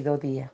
día 0.00 0.50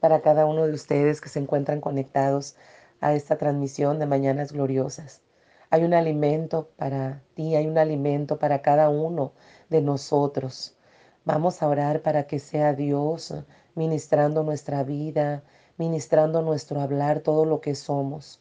para 0.00 0.20
cada 0.20 0.46
uno 0.46 0.66
de 0.66 0.72
ustedes 0.72 1.20
que 1.20 1.28
se 1.28 1.38
encuentran 1.38 1.80
conectados 1.80 2.56
a 3.00 3.14
esta 3.14 3.36
transmisión 3.38 3.98
de 3.98 4.06
Mañanas 4.06 4.52
Gloriosas. 4.52 5.22
Hay 5.70 5.84
un 5.84 5.94
alimento 5.94 6.70
para 6.76 7.22
ti, 7.34 7.54
hay 7.54 7.66
un 7.68 7.78
alimento 7.78 8.38
para 8.38 8.60
cada 8.60 8.88
uno 8.88 9.32
de 9.68 9.80
nosotros. 9.80 10.76
Vamos 11.24 11.62
a 11.62 11.68
orar 11.68 12.02
para 12.02 12.26
que 12.26 12.40
sea 12.40 12.74
Dios 12.74 13.32
ministrando 13.74 14.42
nuestra 14.42 14.82
vida, 14.82 15.44
ministrando 15.76 16.42
nuestro 16.42 16.80
hablar, 16.80 17.20
todo 17.20 17.44
lo 17.44 17.60
que 17.60 17.76
somos. 17.76 18.40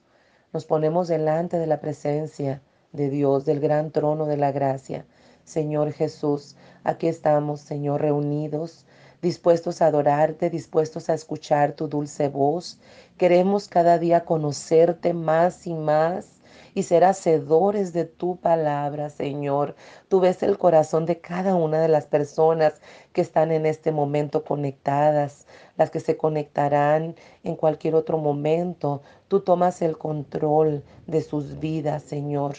Nos 0.54 0.66
ponemos 0.66 1.08
delante 1.08 1.60
de 1.60 1.68
la 1.68 1.80
presencia 1.80 2.62
de 2.92 3.10
Dios, 3.10 3.46
del 3.46 3.60
gran 3.60 3.92
trono 3.92 4.26
de 4.26 4.38
la 4.38 4.52
gracia. 4.52 5.06
Señor 5.44 5.92
Jesús, 5.92 6.56
aquí 6.84 7.08
estamos, 7.08 7.62
Señor, 7.62 8.02
reunidos 8.02 8.86
dispuestos 9.22 9.82
a 9.82 9.88
adorarte, 9.88 10.50
dispuestos 10.50 11.10
a 11.10 11.14
escuchar 11.14 11.74
tu 11.74 11.88
dulce 11.88 12.30
voz. 12.30 12.80
Queremos 13.18 13.68
cada 13.68 13.98
día 13.98 14.26
conocerte 14.26 15.14
más 15.14 15.68
y 15.68 15.74
más 15.74 16.38
y 16.78 16.84
ser 16.84 17.06
hacedores 17.06 17.92
de 17.92 18.06
tu 18.06 18.38
palabra, 18.38 19.10
Señor. 19.10 19.76
Tú 20.10 20.20
ves 20.20 20.44
el 20.44 20.60
corazón 20.60 21.08
de 21.08 21.20
cada 21.20 21.56
una 21.56 21.82
de 21.82 21.88
las 21.88 22.06
personas 22.06 22.76
que 23.14 23.22
están 23.22 23.52
en 23.52 23.66
este 23.66 23.92
momento 23.92 24.44
conectadas, 24.44 25.48
las 25.76 25.90
que 25.90 26.00
se 26.00 26.18
conectarán 26.18 27.16
en 27.44 27.56
cualquier 27.56 27.96
otro 27.96 28.20
momento. 28.20 29.02
Tú 29.28 29.40
tomas 29.40 29.82
el 29.82 29.98
control 29.98 30.84
de 31.08 31.22
sus 31.24 31.60
vidas, 31.60 32.04
Señor. 32.04 32.56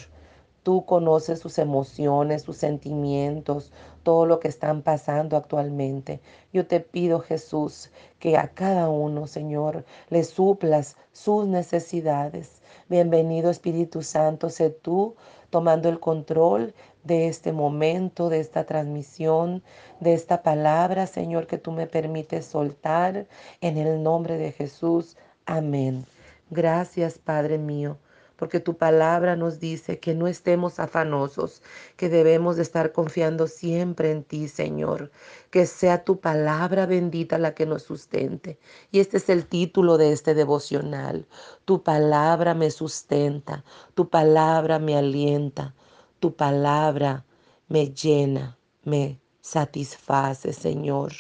Tú 0.63 0.85
conoces 0.85 1.39
sus 1.39 1.59
emociones, 1.59 2.43
sus 2.43 2.57
sentimientos, 2.57 3.73
todo 4.03 4.27
lo 4.27 4.41
que 4.41 4.49
están 4.49 4.83
pasando 4.83 5.37
actualmente. 5.37 6.21
Yo 6.53 6.67
te 6.67 6.81
pido, 6.81 7.21
Jesús, 7.21 7.91
que 8.19 8.37
a 8.37 8.49
cada 8.49 8.89
uno, 8.89 9.27
Señor, 9.27 9.85
le 10.11 10.25
suplas 10.25 10.97
sus 11.13 11.47
necesidades. 11.47 12.61
Bienvenido 12.89 13.51
Espíritu 13.51 14.03
Santo, 14.03 14.51
sé 14.51 14.71
tú 14.71 15.15
tomando 15.51 15.89
el 15.89 16.01
control 16.01 16.75
de 17.05 17.29
este 17.29 17.53
momento, 17.53 18.29
de 18.29 18.41
esta 18.41 18.65
transmisión, 18.65 19.63
de 20.01 20.15
esta 20.15 20.43
palabra, 20.43 21.07
Señor, 21.07 21.47
que 21.47 21.59
tú 21.59 21.73
me 21.73 21.87
permites 21.87 22.47
soltar 22.47 23.27
en 23.61 23.79
el 23.79 24.03
nombre 24.03 24.37
de 24.37 24.53
Jesús. 24.53 25.17
Amén. 25.47 26.05
Gracias, 26.51 27.19
Padre 27.19 27.59
mío 27.59 27.99
porque 28.39 28.61
tu 28.61 28.77
palabra 28.77 29.35
nos 29.35 29.59
dice 29.59 29.99
que 29.99 30.15
no 30.15 30.29
estemos 30.29 30.79
afanosos, 30.79 31.61
que 31.97 32.09
debemos 32.09 32.55
de 32.55 32.63
estar 32.63 32.93
confiando 32.93 33.49
siempre 33.49 34.13
en 34.13 34.23
ti, 34.23 34.47
Señor. 34.47 35.11
Que 35.51 35.67
sea 35.67 36.05
tu 36.05 36.21
palabra 36.21 36.87
bendita 36.87 37.37
la 37.37 37.55
que 37.55 37.67
nos 37.67 37.83
sustente. 37.83 38.61
Y 38.93 39.01
este 39.01 39.17
es 39.17 39.29
el 39.29 39.45
título 39.47 39.99
de 39.99 40.13
este 40.13 40.35
devocional. 40.35 41.27
Tu 41.65 41.83
palabra 41.83 42.55
me 42.55 42.71
sustenta, 42.71 43.65
tu 43.95 44.09
palabra 44.09 44.79
me 44.79 44.97
alienta, 44.97 45.75
tu 46.21 46.37
palabra 46.37 47.25
me 47.67 47.89
llena, 47.93 48.57
me 48.85 49.19
satisface, 49.41 50.53
Señor. 50.53 51.13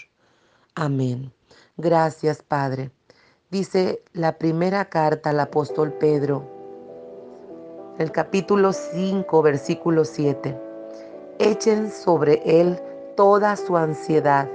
Amén. 0.77 1.33
Gracias, 1.77 2.45
Padre. 2.45 2.93
Dice 3.51 4.05
la 4.13 4.39
primera 4.39 4.89
carta 4.89 5.31
al 5.31 5.41
apóstol 5.41 5.95
Pedro 5.95 6.58
el 7.99 8.13
capítulo 8.13 8.73
5, 8.73 9.43
versículo 9.43 10.05
7. 10.05 10.57
Echen 11.41 11.91
sobre 11.91 12.41
Él 12.45 12.79
toda 13.17 13.57
su 13.57 13.77
ansiedad, 13.77 14.49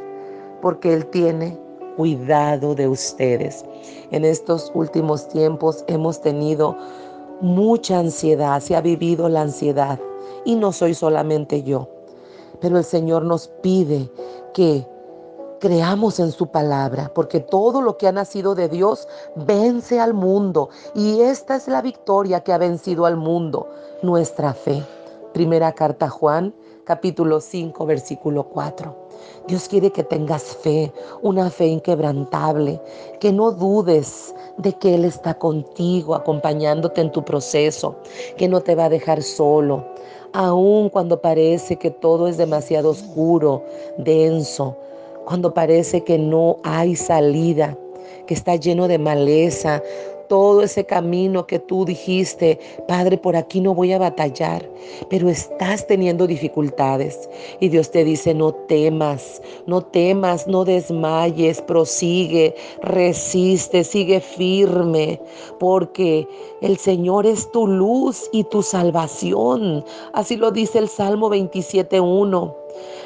porque 0.62 0.94
Él 0.94 1.06
tiene 1.08 1.60
cuidado 1.98 2.74
de 2.74 2.88
ustedes. 2.88 3.66
En 4.12 4.24
estos 4.24 4.72
últimos 4.74 5.28
tiempos 5.28 5.84
hemos 5.88 6.22
tenido 6.22 6.78
mucha 7.42 8.00
ansiedad, 8.00 8.62
se 8.62 8.78
ha 8.78 8.82
vivido 8.82 9.28
la 9.28 9.42
ansiedad 9.42 10.00
y 10.46 10.56
no 10.56 10.72
soy 10.72 10.94
solamente 10.94 11.64
yo, 11.64 11.90
pero 12.62 12.78
el 12.78 12.86
Señor 12.86 13.26
nos 13.26 13.50
pide 13.62 14.10
que 14.54 14.88
creamos 15.64 16.20
en 16.20 16.34
su 16.34 16.48
palabra, 16.48 17.10
porque 17.16 17.40
todo 17.40 17.82
lo 17.82 17.98
que 17.98 18.06
ha 18.06 18.12
nacido 18.12 18.54
de 18.54 18.68
Dios 18.68 19.08
vence 19.38 19.98
al 19.98 20.14
mundo. 20.14 20.68
Y 20.94 21.22
esta 21.22 21.56
es 21.56 21.70
la 21.70 21.82
victoria 21.82 22.42
que 22.42 22.52
ha 22.52 22.58
vencido 22.58 23.06
al 23.06 23.16
mundo, 23.16 23.70
nuestra 24.02 24.54
fe. 24.54 24.84
Primera 25.32 25.72
carta 25.72 26.10
Juan, 26.10 26.54
capítulo 26.84 27.40
5, 27.40 27.86
versículo 27.86 28.44
4. 28.50 28.94
Dios 29.48 29.70
quiere 29.70 29.90
que 29.90 30.04
tengas 30.04 30.44
fe, 30.44 30.92
una 31.22 31.50
fe 31.50 31.68
inquebrantable, 31.68 32.82
que 33.22 33.32
no 33.32 33.52
dudes 33.52 34.36
de 34.58 34.74
que 34.74 34.96
Él 34.96 35.06
está 35.06 35.36
contigo, 35.36 36.14
acompañándote 36.14 37.00
en 37.00 37.14
tu 37.14 37.24
proceso, 37.24 37.96
que 38.36 38.50
no 38.50 38.60
te 38.60 38.76
va 38.76 38.86
a 38.86 38.90
dejar 38.90 39.24
solo, 39.24 39.86
aun 40.34 40.90
cuando 40.90 41.22
parece 41.22 41.78
que 41.78 41.90
todo 41.90 42.28
es 42.28 42.36
demasiado 42.36 42.90
oscuro, 42.90 43.64
denso 43.98 44.76
cuando 45.26 45.54
parece 45.54 46.04
que 46.04 46.18
no 46.18 46.58
hay 46.64 46.96
salida, 46.96 47.78
que 48.28 48.34
está 48.34 48.56
lleno 48.56 48.88
de 48.88 48.98
maleza, 48.98 49.82
todo 50.28 50.64
ese 50.64 50.86
camino 50.86 51.46
que 51.46 51.60
tú 51.60 51.86
dijiste, 51.86 52.60
Padre, 52.88 53.18
por 53.18 53.36
aquí 53.36 53.62
no 53.62 53.76
voy 53.76 53.94
a 53.94 54.00
batallar, 54.00 54.68
pero 55.10 55.30
estás 55.30 55.86
teniendo 55.86 56.26
dificultades. 56.26 57.30
Y 57.60 57.70
Dios 57.70 57.92
te 57.92 58.04
dice, 58.04 58.34
no 58.34 58.52
temas, 58.52 59.42
no 59.68 59.82
temas, 59.82 60.48
no 60.48 60.66
desmayes, 60.66 61.62
prosigue, 61.62 62.56
resiste, 62.82 63.84
sigue 63.84 64.22
firme, 64.22 65.22
porque 65.60 66.28
el 66.62 66.78
Señor 66.78 67.26
es 67.26 67.52
tu 67.52 67.68
luz 67.68 68.28
y 68.32 68.44
tu 68.46 68.64
salvación. 68.64 69.86
Así 70.14 70.36
lo 70.36 70.52
dice 70.52 70.80
el 70.80 70.88
Salmo 70.88 71.30
27.1. 71.30 72.56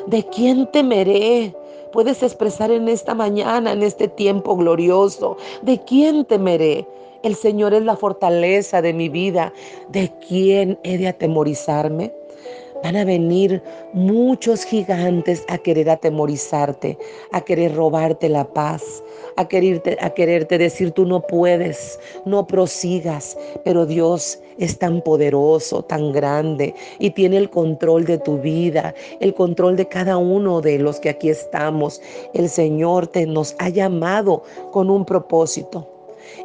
¿De 0.07 0.23
quién 0.23 0.71
temeré? 0.71 1.53
Puedes 1.91 2.23
expresar 2.23 2.71
en 2.71 2.87
esta 2.87 3.13
mañana, 3.13 3.71
en 3.71 3.83
este 3.83 4.07
tiempo 4.07 4.55
glorioso. 4.55 5.37
¿De 5.61 5.79
quién 5.79 6.25
temeré? 6.25 6.87
El 7.23 7.35
Señor 7.35 7.73
es 7.73 7.83
la 7.83 7.95
fortaleza 7.95 8.81
de 8.81 8.93
mi 8.93 9.09
vida. 9.09 9.53
¿De 9.89 10.11
quién 10.27 10.79
he 10.83 10.97
de 10.97 11.07
atemorizarme? 11.07 12.13
Van 12.83 12.95
a 12.95 13.05
venir 13.05 13.61
muchos 13.93 14.63
gigantes 14.63 15.43
a 15.49 15.57
querer 15.57 15.89
atemorizarte, 15.89 16.97
a 17.31 17.41
querer 17.41 17.75
robarte 17.75 18.29
la 18.29 18.45
paz, 18.45 19.03
a 19.35 19.47
quererte, 19.47 19.97
a 19.99 20.11
quererte 20.11 20.57
decir 20.57 20.91
tú 20.91 21.05
no 21.05 21.21
puedes, 21.21 21.99
no 22.25 22.45
prosigas, 22.45 23.37
pero 23.63 23.85
Dios 23.85 24.39
es 24.59 24.77
tan 24.77 25.01
poderoso, 25.01 25.83
tan 25.83 26.11
grande 26.11 26.73
y 26.99 27.11
tiene 27.11 27.37
el 27.37 27.49
control 27.49 28.05
de 28.05 28.19
tu 28.19 28.37
vida, 28.37 28.93
el 29.19 29.33
control 29.33 29.75
de 29.75 29.87
cada 29.87 30.17
uno 30.17 30.61
de 30.61 30.77
los 30.77 30.99
que 30.99 31.09
aquí 31.09 31.29
estamos. 31.29 32.01
El 32.33 32.47
Señor 32.47 33.07
te 33.07 33.25
nos 33.25 33.55
ha 33.59 33.69
llamado 33.69 34.43
con 34.71 34.89
un 34.89 35.03
propósito 35.03 35.96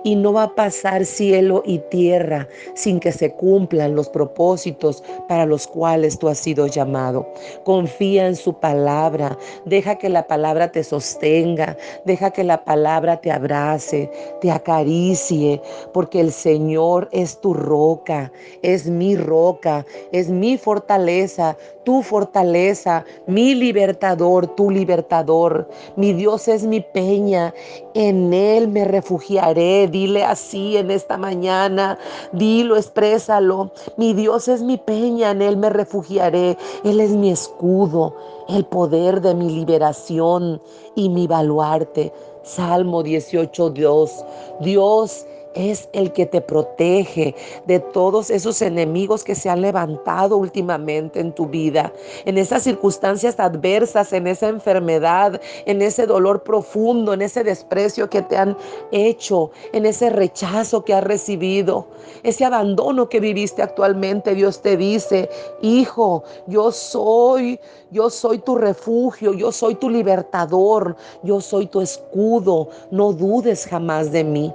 y 0.04 0.16
no 0.16 0.32
va 0.32 0.44
a 0.44 0.54
pasar 0.54 1.04
cielo 1.04 1.62
y 1.64 1.78
tierra 1.90 2.48
sin 2.74 3.00
que 3.00 3.12
se 3.12 3.32
cumplan 3.32 3.94
los 3.94 4.08
propósitos 4.08 5.02
para 5.28 5.46
los 5.46 5.66
cuales 5.66 6.18
tú 6.18 6.28
has 6.28 6.38
sido 6.38 6.66
llamado. 6.66 7.26
Confía 7.64 8.26
en 8.26 8.36
su 8.36 8.54
palabra, 8.54 9.36
deja 9.64 9.96
que 9.96 10.08
la 10.08 10.26
palabra 10.26 10.70
te 10.72 10.84
sostenga, 10.84 11.76
deja 12.04 12.30
que 12.30 12.44
la 12.44 12.64
palabra 12.64 13.20
te 13.20 13.30
abrace, 13.30 14.10
te 14.40 14.50
acaricie, 14.50 15.60
porque 15.92 16.20
el 16.20 16.32
Señor 16.32 17.08
es 17.12 17.40
tu 17.40 17.54
roca, 17.54 18.32
es 18.62 18.86
mi 18.86 19.16
roca, 19.16 19.84
es 20.12 20.28
mi 20.28 20.56
fortaleza, 20.56 21.56
tu 21.84 22.02
fortaleza, 22.02 23.04
mi 23.26 23.54
libertador, 23.54 24.46
tu 24.48 24.70
libertador. 24.70 25.68
Mi 25.96 26.12
Dios 26.12 26.48
es 26.48 26.64
mi 26.64 26.80
peña, 26.80 27.52
en 27.94 28.32
Él 28.32 28.68
me 28.68 28.84
refugiaré. 28.84 29.88
Dile 29.88 30.24
así 30.24 30.76
en 30.76 30.90
esta 30.90 31.16
mañana, 31.16 31.98
dilo, 32.32 32.76
exprésalo. 32.76 33.72
Mi 33.96 34.14
Dios 34.14 34.48
es 34.48 34.62
mi 34.62 34.78
peña, 34.78 35.30
en 35.30 35.42
Él 35.42 35.56
me 35.56 35.70
refugiaré. 35.70 36.56
Él 36.84 37.00
es 37.00 37.10
mi 37.10 37.30
escudo, 37.30 38.14
el 38.48 38.64
poder 38.64 39.20
de 39.20 39.34
mi 39.34 39.50
liberación 39.50 40.60
y 40.94 41.08
mi 41.08 41.26
baluarte. 41.26 42.12
Salmo 42.42 43.02
18, 43.02 43.70
Dios, 43.70 44.24
Dios 44.60 45.26
es 45.54 45.88
el 45.92 46.12
que 46.12 46.26
te 46.26 46.40
protege 46.40 47.34
de 47.66 47.80
todos 47.80 48.30
esos 48.30 48.62
enemigos 48.62 49.24
que 49.24 49.34
se 49.34 49.50
han 49.50 49.60
levantado 49.60 50.36
últimamente 50.36 51.20
en 51.20 51.32
tu 51.32 51.46
vida, 51.46 51.92
en 52.24 52.38
esas 52.38 52.62
circunstancias 52.62 53.38
adversas, 53.38 54.12
en 54.12 54.26
esa 54.26 54.48
enfermedad, 54.48 55.40
en 55.66 55.82
ese 55.82 56.06
dolor 56.06 56.42
profundo, 56.42 57.12
en 57.12 57.22
ese 57.22 57.44
desprecio 57.44 58.08
que 58.08 58.22
te 58.22 58.36
han 58.36 58.56
hecho, 58.90 59.50
en 59.72 59.86
ese 59.86 60.10
rechazo 60.10 60.84
que 60.84 60.94
has 60.94 61.04
recibido, 61.04 61.86
ese 62.22 62.44
abandono 62.44 63.08
que 63.08 63.20
viviste 63.20 63.62
actualmente. 63.62 64.34
Dios 64.34 64.62
te 64.62 64.76
dice, 64.76 65.28
hijo, 65.60 66.24
yo 66.46 66.72
soy, 66.72 67.58
yo 67.90 68.10
soy 68.10 68.38
tu 68.38 68.56
refugio, 68.56 69.32
yo 69.34 69.52
soy 69.52 69.74
tu 69.74 69.88
libertador, 69.88 70.96
yo 71.22 71.40
soy 71.40 71.66
tu 71.66 71.80
escudo, 71.80 72.68
no 72.90 73.12
dudes 73.12 73.66
jamás 73.66 74.12
de 74.12 74.24
mí. 74.24 74.52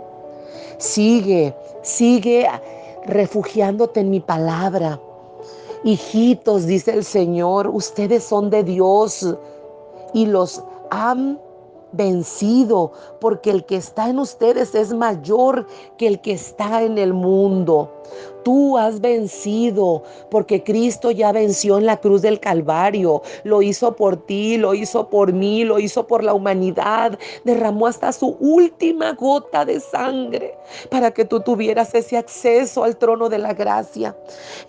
Sigue, 0.78 1.56
sigue 1.82 2.48
refugiándote 3.06 4.02
en 4.02 4.10
mi 4.10 4.20
palabra. 4.20 5.00
Hijitos, 5.84 6.66
dice 6.66 6.92
el 6.94 7.04
Señor, 7.04 7.68
ustedes 7.68 8.24
son 8.24 8.50
de 8.50 8.64
Dios 8.64 9.36
y 10.14 10.26
los 10.26 10.64
han 10.92 11.40
vencido, 11.92 12.92
porque 13.20 13.50
el 13.50 13.66
que 13.66 13.78
está 13.78 14.10
en 14.10 14.20
ustedes 14.20 14.76
es 14.76 14.94
mayor 14.94 15.66
que 15.98 16.08
el 16.08 16.22
que 16.22 16.34
está 16.34 16.84
en 16.84 16.98
el 16.98 17.14
mundo. 17.14 17.92
Tú 18.48 18.78
has 18.78 19.02
vencido 19.02 20.04
porque 20.32 20.64
Cristo 20.64 21.12
ya 21.12 21.34
venció 21.34 21.78
en 21.80 21.86
la 21.86 21.98
cruz 21.98 22.22
del 22.22 22.40
Calvario. 22.40 23.22
Lo 23.44 23.62
hizo 23.62 23.94
por 23.98 24.16
ti, 24.26 24.56
lo 24.56 24.74
hizo 24.74 25.10
por 25.10 25.34
mí, 25.34 25.66
lo 25.66 25.80
hizo 25.80 26.08
por 26.08 26.24
la 26.24 26.34
humanidad. 26.34 27.20
Derramó 27.44 27.88
hasta 27.88 28.14
su 28.14 28.38
última 28.40 29.12
gota 29.12 29.66
de 29.66 29.82
sangre 29.82 30.58
para 30.90 31.12
que 31.12 31.26
tú 31.26 31.42
tuvieras 31.42 31.94
ese 31.94 32.16
acceso 32.16 32.86
al 32.86 32.96
trono 32.96 33.28
de 33.28 33.38
la 33.38 33.54
gracia. 33.54 34.16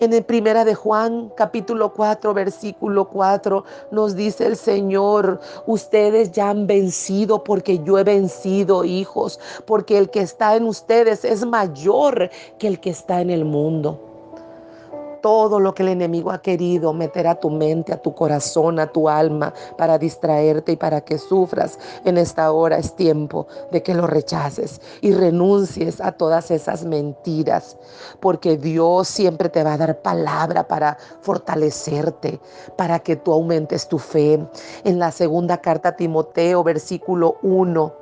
En 0.01 0.13
el 0.13 0.25
primera 0.25 0.65
de 0.65 0.75
Juan, 0.75 1.31
capítulo 1.37 1.95
4, 1.95 2.35
versículo 2.35 3.09
4, 3.09 3.63
nos 3.93 4.17
dice 4.17 4.47
el 4.47 4.57
Señor, 4.57 5.39
ustedes 5.67 6.33
ya 6.33 6.51
han 6.51 6.67
vencido 6.67 7.45
porque 7.45 7.79
yo 7.85 7.97
he 7.97 8.03
vencido, 8.03 8.83
hijos, 8.85 9.39
porque 9.67 9.99
el 9.99 10.11
que 10.11 10.23
está 10.23 10.57
en 10.57 10.65
ustedes 10.65 11.25
es 11.25 11.47
mayor 11.47 12.29
que 12.59 12.67
el 12.67 12.81
que 12.81 12.91
está 12.91 13.21
en 13.21 13.31
el 13.31 13.45
mundo 13.45 13.68
todo 15.21 15.61
lo 15.61 15.75
que 15.75 15.83
el 15.83 15.91
enemigo 15.91 16.31
ha 16.31 16.41
querido 16.41 16.93
meter 16.93 17.27
a 17.27 17.35
tu 17.35 17.51
mente, 17.51 17.93
a 17.93 18.01
tu 18.01 18.15
corazón, 18.15 18.79
a 18.79 18.87
tu 18.87 19.09
alma, 19.09 19.53
para 19.77 19.99
distraerte 19.99 20.73
y 20.73 20.77
para 20.77 21.01
que 21.01 21.19
sufras 21.19 21.79
en 22.05 22.19
esta 22.19 22.53
hora, 22.53 22.79
es 22.79 22.95
tiempo 22.95 23.47
de 23.71 23.83
que 23.83 23.95
lo 23.95 24.07
rechaces 24.07 24.81
y 25.01 25.13
renuncies 25.13 26.01
a 26.01 26.13
todas 26.13 26.51
esas 26.51 26.85
mentiras, 26.85 27.77
porque 28.21 28.57
Dios 28.57 29.09
siempre 29.09 29.49
te 29.49 29.65
va 29.65 29.75
a 29.75 29.79
dar 29.79 30.01
palabra 30.03 30.67
para 30.67 30.97
fortalecerte, 31.21 32.41
para 32.77 32.99
que 33.01 33.17
tú 33.17 33.33
aumentes 33.33 33.89
tu 33.89 33.99
fe. 33.99 34.47
En 34.85 34.99
la 34.99 35.11
segunda 35.11 35.59
carta 35.61 35.91
a 35.91 35.97
Timoteo, 35.97 36.63
versículo 36.63 37.37
1 37.43 37.98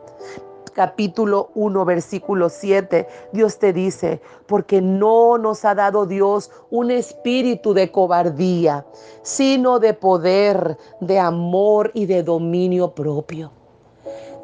capítulo 0.77 1.51
1, 1.55 1.87
versículo 1.87 2.51
7, 2.51 3.09
Dios 3.33 3.59
te 3.59 3.73
dice, 3.73 4.21
porque 4.47 4.83
no 4.83 5.39
nos 5.39 5.65
ha 5.65 5.75
dado 5.75 6.05
Dios 6.05 6.51
un 6.71 6.91
espíritu 6.91 7.73
de 7.73 7.91
cobardía, 7.91 8.85
sino 9.23 9.79
de 9.79 9.95
poder, 9.95 10.77
de 11.01 11.19
amor 11.19 11.93
y 11.95 12.05
de 12.05 12.23
dominio 12.23 12.91
propio. 12.91 13.51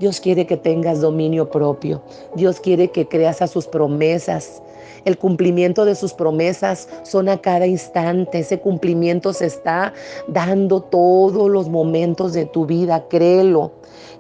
Dios 0.01 0.21
quiere 0.21 0.47
que 0.47 0.57
tengas 0.57 1.03
dominio 1.03 1.51
propio. 1.51 2.03
Dios 2.35 2.61
quiere 2.61 2.91
que 2.91 3.07
creas 3.07 3.43
a 3.43 3.47
sus 3.47 3.67
promesas. 3.67 4.63
El 5.05 5.19
cumplimiento 5.19 5.85
de 5.85 5.95
sus 5.95 6.15
promesas 6.15 6.89
son 7.03 7.29
a 7.29 7.41
cada 7.43 7.67
instante. 7.67 8.39
Ese 8.39 8.59
cumplimiento 8.59 9.35
se 9.35 9.47
está 9.47 9.93
dando 10.29 10.81
todos 10.81 11.51
los 11.51 11.69
momentos 11.69 12.33
de 12.33 12.47
tu 12.47 12.65
vida. 12.65 13.07
Créelo 13.09 13.73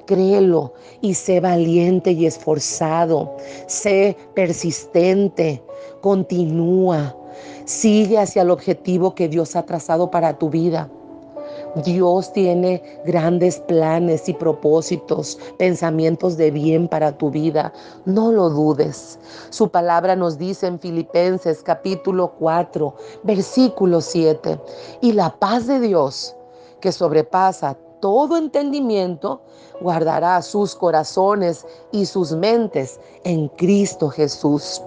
créelo 0.06 0.72
y 1.00 1.14
sé 1.14 1.40
valiente 1.40 2.12
y 2.12 2.26
esforzado, 2.26 3.36
sé 3.66 4.16
persistente, 4.34 5.62
continúa, 6.00 7.16
sigue 7.64 8.18
hacia 8.18 8.42
el 8.42 8.50
objetivo 8.50 9.14
que 9.14 9.28
Dios 9.28 9.56
ha 9.56 9.64
trazado 9.64 10.10
para 10.10 10.38
tu 10.38 10.50
vida. 10.50 10.90
Dios 11.84 12.32
tiene 12.32 12.82
grandes 13.06 13.58
planes 13.60 14.28
y 14.28 14.34
propósitos, 14.34 15.38
pensamientos 15.58 16.36
de 16.36 16.50
bien 16.50 16.86
para 16.86 17.16
tu 17.16 17.30
vida. 17.30 17.72
No 18.04 18.30
lo 18.30 18.50
dudes. 18.50 19.18
Su 19.48 19.70
palabra 19.70 20.14
nos 20.14 20.36
dice 20.36 20.66
en 20.66 20.78
Filipenses 20.78 21.62
capítulo 21.62 22.34
4, 22.38 22.94
versículo 23.22 24.00
7, 24.02 24.60
y 25.00 25.12
la 25.12 25.30
paz 25.38 25.66
de 25.66 25.80
Dios, 25.80 26.36
que 26.80 26.92
sobrepasa 26.92 27.78
todo 28.02 28.36
entendimiento, 28.36 29.40
guardará 29.80 30.42
sus 30.42 30.74
corazones 30.74 31.64
y 31.92 32.04
sus 32.04 32.32
mentes 32.32 32.98
en 33.22 33.46
Cristo 33.46 34.10
Jesús. 34.10 34.82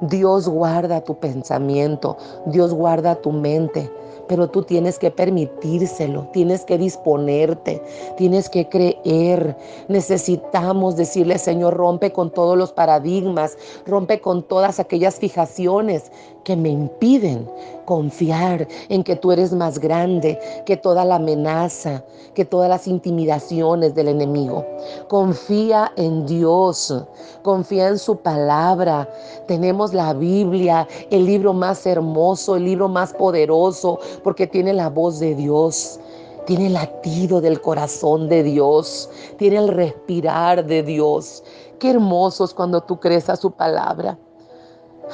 Dios 0.00 0.48
guarda 0.48 1.00
tu 1.00 1.14
pensamiento, 1.14 2.16
Dios 2.46 2.74
guarda 2.74 3.14
tu 3.14 3.30
mente, 3.30 3.88
pero 4.26 4.50
tú 4.50 4.64
tienes 4.64 4.98
que 4.98 5.12
permitírselo, 5.12 6.26
tienes 6.32 6.64
que 6.64 6.76
disponerte, 6.76 7.80
tienes 8.16 8.48
que 8.48 8.68
creer. 8.68 9.56
Necesitamos 9.86 10.96
decirle, 10.96 11.38
Señor, 11.38 11.74
rompe 11.74 12.12
con 12.12 12.30
todos 12.30 12.58
los 12.58 12.72
paradigmas, 12.72 13.56
rompe 13.86 14.20
con 14.20 14.42
todas 14.42 14.80
aquellas 14.80 15.20
fijaciones 15.20 16.10
que 16.44 16.56
me 16.56 16.70
impiden 16.70 17.48
confiar 17.84 18.66
en 18.88 19.02
que 19.02 19.16
tú 19.16 19.32
eres 19.32 19.52
más 19.52 19.78
grande 19.78 20.38
que 20.64 20.76
toda 20.76 21.04
la 21.04 21.16
amenaza, 21.16 22.04
que 22.34 22.44
todas 22.44 22.68
las 22.68 22.86
intimidaciones 22.86 23.94
del 23.94 24.08
enemigo. 24.08 24.64
Confía 25.08 25.92
en 25.96 26.26
Dios, 26.26 26.94
confía 27.42 27.88
en 27.88 27.98
su 27.98 28.16
palabra. 28.16 29.08
Tenemos 29.48 29.92
la 29.92 30.12
Biblia, 30.14 30.86
el 31.10 31.26
libro 31.26 31.52
más 31.52 31.84
hermoso, 31.86 32.56
el 32.56 32.64
libro 32.64 32.88
más 32.88 33.12
poderoso, 33.12 33.98
porque 34.22 34.46
tiene 34.46 34.72
la 34.72 34.88
voz 34.88 35.18
de 35.18 35.34
Dios 35.34 36.00
tiene 36.46 36.66
el 36.66 36.72
latido 36.72 37.40
del 37.40 37.60
corazón 37.60 38.28
de 38.28 38.42
Dios, 38.42 39.08
tiene 39.36 39.58
el 39.58 39.68
respirar 39.68 40.66
de 40.66 40.82
Dios. 40.82 41.44
Qué 41.78 41.90
hermoso 41.90 42.44
es 42.44 42.52
cuando 42.52 42.80
tú 42.80 42.98
crees 42.98 43.28
a 43.28 43.36
su 43.36 43.52
palabra. 43.52 44.18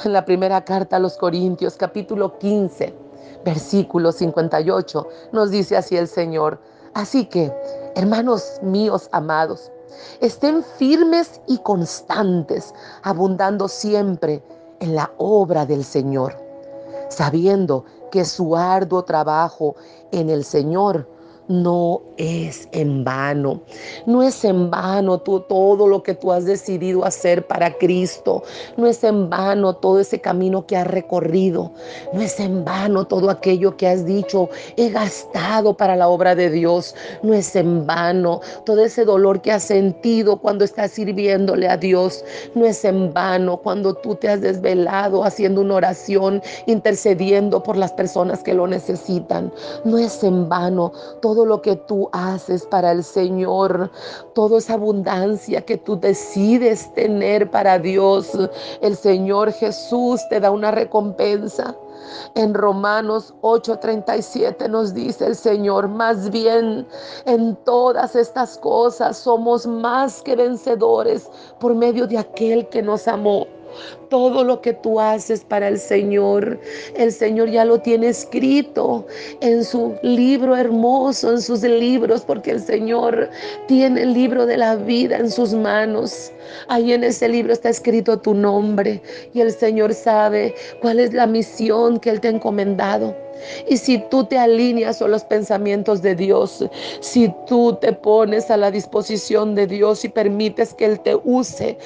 En 0.03 0.13
la 0.13 0.25
primera 0.25 0.63
carta 0.63 0.97
a 0.97 0.99
los 0.99 1.17
Corintios, 1.17 1.75
capítulo 1.75 2.37
15, 2.37 2.93
versículo 3.43 4.11
58, 4.11 5.07
nos 5.31 5.51
dice 5.51 5.77
así 5.77 5.97
el 5.97 6.07
Señor. 6.07 6.59
Así 6.93 7.25
que, 7.25 7.53
hermanos 7.95 8.59
míos 8.61 9.09
amados, 9.11 9.71
estén 10.19 10.63
firmes 10.63 11.41
y 11.47 11.57
constantes, 11.59 12.73
abundando 13.03 13.67
siempre 13.67 14.43
en 14.79 14.95
la 14.95 15.11
obra 15.17 15.65
del 15.65 15.83
Señor, 15.83 16.35
sabiendo 17.09 17.85
que 18.11 18.25
su 18.25 18.55
arduo 18.55 19.03
trabajo 19.03 19.75
en 20.11 20.29
el 20.29 20.43
Señor 20.43 21.07
no 21.47 22.01
es 22.17 22.67
en 22.71 23.03
vano. 23.03 23.61
No 24.05 24.23
es 24.23 24.43
en 24.43 24.69
vano 24.69 25.19
todo 25.19 25.87
lo 25.87 26.03
que 26.03 26.13
tú 26.13 26.31
has 26.31 26.45
decidido 26.45 27.05
hacer 27.05 27.45
para 27.47 27.71
Cristo. 27.77 28.43
No 28.75 28.87
es 28.87 29.03
en 29.03 29.29
vano 29.29 29.75
todo 29.75 29.99
ese 29.99 30.19
camino 30.19 30.65
que 30.65 30.77
has 30.77 30.87
recorrido. 30.87 31.71
No 32.13 32.21
es 32.21 32.39
en 32.39 32.65
vano 32.65 33.05
todo 33.05 33.29
aquello 33.29 33.77
que 33.77 33.87
has 33.87 34.05
dicho, 34.05 34.49
he 34.75 34.89
gastado 34.89 35.75
para 35.75 35.95
la 35.95 36.07
obra 36.07 36.35
de 36.35 36.49
Dios. 36.49 36.95
No 37.23 37.33
es 37.33 37.55
en 37.55 37.85
vano 37.85 38.41
todo 38.65 38.83
ese 38.83 39.05
dolor 39.05 39.41
que 39.41 39.51
has 39.51 39.63
sentido 39.63 40.37
cuando 40.37 40.65
estás 40.65 40.91
sirviéndole 40.91 41.67
a 41.67 41.77
Dios. 41.77 42.23
No 42.55 42.65
es 42.65 42.83
en 42.83 43.13
vano 43.13 43.57
cuando 43.57 43.93
tú 43.93 44.15
te 44.15 44.29
has 44.29 44.41
desvelado 44.41 45.23
haciendo 45.23 45.61
una 45.61 45.75
oración, 45.75 46.41
intercediendo 46.65 47.61
por 47.63 47.77
las 47.77 47.93
personas 47.93 48.43
que 48.43 48.53
lo 48.53 48.67
necesitan. 48.67 49.51
No 49.85 49.97
es 49.97 50.23
en 50.23 50.49
vano 50.49 50.91
todo 51.21 51.36
todo 51.37 51.45
lo 51.45 51.61
que 51.61 51.75
tú 51.75 52.09
haces 52.13 52.65
para 52.65 52.91
el 52.91 53.03
Señor, 53.03 53.91
toda 54.33 54.57
esa 54.57 54.73
abundancia 54.73 55.61
que 55.61 55.77
tú 55.77 55.99
decides 55.99 56.91
tener 56.95 57.51
para 57.51 57.77
Dios, 57.77 58.31
el 58.81 58.95
Señor 58.95 59.51
Jesús 59.51 60.19
te 60.31 60.39
da 60.39 60.49
una 60.49 60.71
recompensa. 60.71 61.75
En 62.33 62.55
Romanos 62.55 63.35
8:37 63.41 64.67
nos 64.67 64.95
dice 64.95 65.27
el 65.27 65.35
Señor, 65.35 65.89
más 65.89 66.31
bien 66.31 66.87
en 67.25 67.55
todas 67.57 68.15
estas 68.15 68.57
cosas 68.57 69.15
somos 69.17 69.67
más 69.67 70.23
que 70.23 70.35
vencedores 70.35 71.29
por 71.59 71.75
medio 71.75 72.07
de 72.07 72.17
aquel 72.17 72.67
que 72.69 72.81
nos 72.81 73.07
amó. 73.07 73.45
Todo 74.09 74.43
lo 74.43 74.61
que 74.61 74.73
tú 74.73 74.99
haces 74.99 75.43
para 75.43 75.67
el 75.67 75.79
Señor, 75.79 76.59
el 76.95 77.11
Señor 77.11 77.49
ya 77.49 77.65
lo 77.65 77.79
tiene 77.79 78.09
escrito 78.09 79.05
en 79.41 79.63
su 79.63 79.95
libro 80.01 80.55
hermoso, 80.55 81.31
en 81.31 81.41
sus 81.41 81.61
libros, 81.63 82.21
porque 82.21 82.51
el 82.51 82.61
Señor 82.61 83.29
tiene 83.67 84.03
el 84.03 84.13
libro 84.13 84.45
de 84.45 84.57
la 84.57 84.75
vida 84.75 85.17
en 85.17 85.29
sus 85.29 85.53
manos. 85.53 86.31
Ahí 86.69 86.93
en 86.93 87.03
ese 87.03 87.27
libro 87.27 87.53
está 87.53 87.69
escrito 87.69 88.17
tu 88.19 88.33
nombre 88.33 89.01
y 89.33 89.41
el 89.41 89.51
Señor 89.51 89.93
sabe 89.93 90.55
cuál 90.81 90.99
es 90.99 91.13
la 91.13 91.27
misión 91.27 91.99
que 91.99 92.09
Él 92.09 92.21
te 92.21 92.29
ha 92.29 92.31
encomendado. 92.31 93.15
Y 93.67 93.77
si 93.77 93.99
tú 94.09 94.23
te 94.23 94.37
alineas 94.37 95.01
a 95.01 95.07
los 95.07 95.23
pensamientos 95.23 96.01
de 96.01 96.15
Dios, 96.15 96.65
si 97.01 97.33
tú 97.47 97.77
te 97.79 97.93
pones 97.93 98.49
a 98.49 98.57
la 98.57 98.71
disposición 98.71 99.55
de 99.55 99.67
Dios 99.67 100.03
y 100.05 100.09
permites 100.09 100.73
que 100.73 100.85
Él 100.85 100.99
te 100.99 101.15
use, 101.23 101.77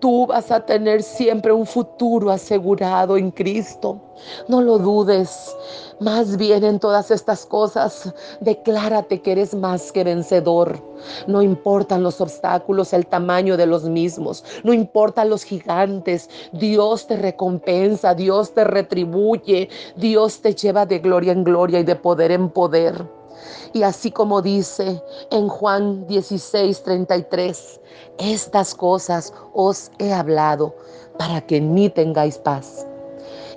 tú 0.00 0.26
vas 0.26 0.50
a 0.50 0.64
tener 0.64 1.02
siempre 1.02 1.52
un 1.52 1.66
futuro 1.66 2.30
asegurado 2.30 3.16
en 3.16 3.30
Cristo. 3.30 4.00
No 4.48 4.60
lo 4.60 4.78
dudes. 4.78 5.54
Más 6.00 6.36
bien 6.36 6.64
en 6.64 6.78
todas 6.78 7.10
estas 7.10 7.44
cosas, 7.44 8.12
declárate 8.40 9.20
que 9.20 9.32
eres 9.32 9.54
más 9.54 9.92
que 9.92 10.02
vencedor. 10.02 10.82
No 11.26 11.42
importan 11.42 12.02
los 12.02 12.20
obstáculos, 12.20 12.92
el 12.92 13.06
tamaño 13.06 13.56
de 13.56 13.66
los 13.66 13.84
mismos, 13.84 14.44
no 14.64 14.72
importan 14.72 15.30
los 15.30 15.44
gigantes. 15.44 16.28
Dios 16.52 17.06
te 17.06 17.16
recompensa, 17.16 18.14
Dios 18.14 18.54
te 18.54 18.64
retribuye, 18.64 19.68
Dios 19.96 20.40
te 20.40 20.54
lleva 20.54 20.86
de 20.86 20.98
gloria 20.98 21.32
en 21.32 21.44
gloria 21.44 21.80
y 21.80 21.84
de 21.84 21.96
poder 21.96 22.32
en 22.32 22.48
poder. 22.48 23.19
Y 23.72 23.82
así 23.82 24.10
como 24.10 24.42
dice 24.42 25.02
en 25.30 25.48
Juan 25.48 26.06
16, 26.06 26.82
33, 26.82 27.80
estas 28.18 28.74
cosas 28.74 29.32
os 29.54 29.90
he 29.98 30.12
hablado 30.12 30.74
para 31.18 31.40
que 31.40 31.56
en 31.56 31.74
mí 31.74 31.88
tengáis 31.90 32.38
paz. 32.38 32.86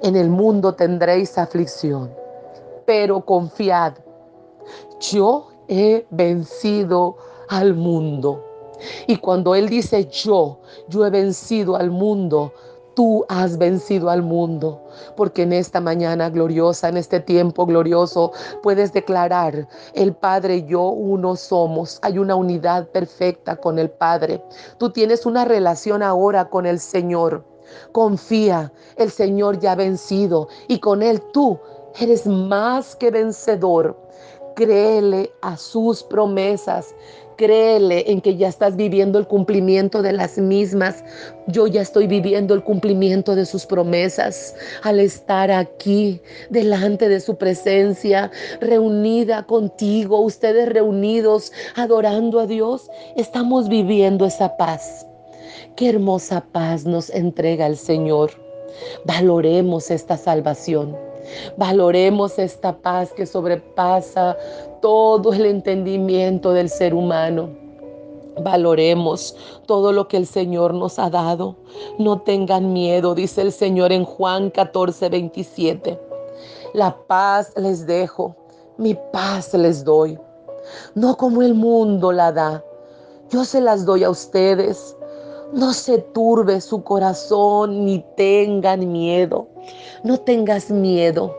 En 0.01 0.15
el 0.15 0.29
mundo 0.29 0.73
tendréis 0.73 1.37
aflicción, 1.37 2.13
pero 2.85 3.25
confiad, 3.25 3.93
yo 4.99 5.47
he 5.67 6.05
vencido 6.09 7.17
al 7.49 7.73
mundo. 7.73 8.43
Y 9.07 9.17
cuando 9.17 9.55
Él 9.55 9.69
dice 9.69 10.05
yo, 10.05 10.59
yo 10.89 11.05
he 11.05 11.09
vencido 11.09 11.75
al 11.75 11.89
mundo, 11.89 12.51
Tú 12.95 13.25
has 13.27 13.57
vencido 13.57 14.09
al 14.09 14.21
mundo, 14.21 14.79
porque 15.15 15.43
en 15.43 15.53
esta 15.53 15.81
mañana 15.81 16.29
gloriosa, 16.29 16.89
en 16.89 16.97
este 16.97 17.19
tiempo 17.19 17.65
glorioso, 17.65 18.31
puedes 18.62 18.93
declarar, 18.93 19.67
el 19.95 20.13
Padre 20.13 20.57
y 20.57 20.65
yo 20.65 20.89
uno 20.89 21.35
somos. 21.35 21.97
Hay 22.03 22.19
una 22.19 22.35
unidad 22.35 22.88
perfecta 22.89 23.55
con 23.55 23.79
el 23.79 23.89
Padre. 23.89 24.43
Tú 24.77 24.91
tienes 24.91 25.25
una 25.25 25.43
relación 25.43 26.03
ahora 26.03 26.50
con 26.50 26.67
el 26.67 26.79
Señor. 26.79 27.43
Confía, 27.91 28.71
el 28.97 29.09
Señor 29.09 29.59
ya 29.59 29.71
ha 29.71 29.75
vencido 29.75 30.47
y 30.67 30.79
con 30.79 31.01
Él 31.01 31.21
tú 31.31 31.59
eres 32.00 32.27
más 32.27 32.95
que 32.95 33.09
vencedor. 33.09 34.00
Créele 34.55 35.33
a 35.41 35.57
sus 35.57 36.03
promesas. 36.03 36.93
Créele 37.35 38.11
en 38.11 38.21
que 38.21 38.35
ya 38.35 38.47
estás 38.47 38.75
viviendo 38.75 39.19
el 39.19 39.27
cumplimiento 39.27 40.01
de 40.01 40.13
las 40.13 40.37
mismas. 40.37 41.03
Yo 41.47 41.67
ya 41.67 41.81
estoy 41.81 42.07
viviendo 42.07 42.53
el 42.53 42.63
cumplimiento 42.63 43.35
de 43.35 43.45
sus 43.45 43.65
promesas 43.65 44.55
al 44.83 44.99
estar 44.99 45.51
aquí 45.51 46.21
delante 46.49 47.09
de 47.09 47.19
su 47.19 47.37
presencia, 47.37 48.31
reunida 48.61 49.43
contigo, 49.43 50.19
ustedes 50.19 50.69
reunidos, 50.69 51.51
adorando 51.75 52.39
a 52.39 52.47
Dios. 52.47 52.89
Estamos 53.15 53.69
viviendo 53.69 54.25
esa 54.25 54.55
paz. 54.57 55.05
Qué 55.75 55.89
hermosa 55.89 56.45
paz 56.51 56.85
nos 56.85 57.09
entrega 57.09 57.65
el 57.67 57.77
Señor. 57.77 58.31
Valoremos 59.05 59.91
esta 59.91 60.17
salvación. 60.17 61.12
Valoremos 61.57 62.39
esta 62.39 62.75
paz 62.75 63.11
que 63.13 63.25
sobrepasa 63.25 64.37
todo 64.81 65.33
el 65.33 65.45
entendimiento 65.45 66.51
del 66.51 66.69
ser 66.69 66.93
humano. 66.93 67.49
Valoremos 68.41 69.35
todo 69.67 69.91
lo 69.91 70.07
que 70.07 70.17
el 70.17 70.25
Señor 70.25 70.73
nos 70.73 70.97
ha 70.97 71.09
dado. 71.09 71.55
No 71.99 72.21
tengan 72.21 72.73
miedo, 72.73 73.13
dice 73.13 73.41
el 73.41 73.51
Señor 73.51 73.91
en 73.91 74.05
Juan 74.05 74.49
14, 74.49 75.09
27. 75.09 75.99
La 76.73 76.95
paz 77.07 77.53
les 77.55 77.85
dejo, 77.85 78.35
mi 78.77 78.97
paz 79.11 79.53
les 79.53 79.83
doy. 79.83 80.17
No 80.95 81.15
como 81.15 81.41
el 81.41 81.53
mundo 81.53 82.11
la 82.11 82.31
da. 82.31 82.63
Yo 83.29 83.45
se 83.45 83.61
las 83.61 83.85
doy 83.85 84.03
a 84.03 84.09
ustedes. 84.09 84.95
No 85.53 85.72
se 85.74 86.00
turbe 86.00 86.60
su 86.62 86.83
corazón 86.83 87.86
ni 87.86 88.03
tengan 88.17 88.91
miedo. 88.91 89.48
No 90.03 90.19
tengas 90.19 90.72
miedo 90.72 91.36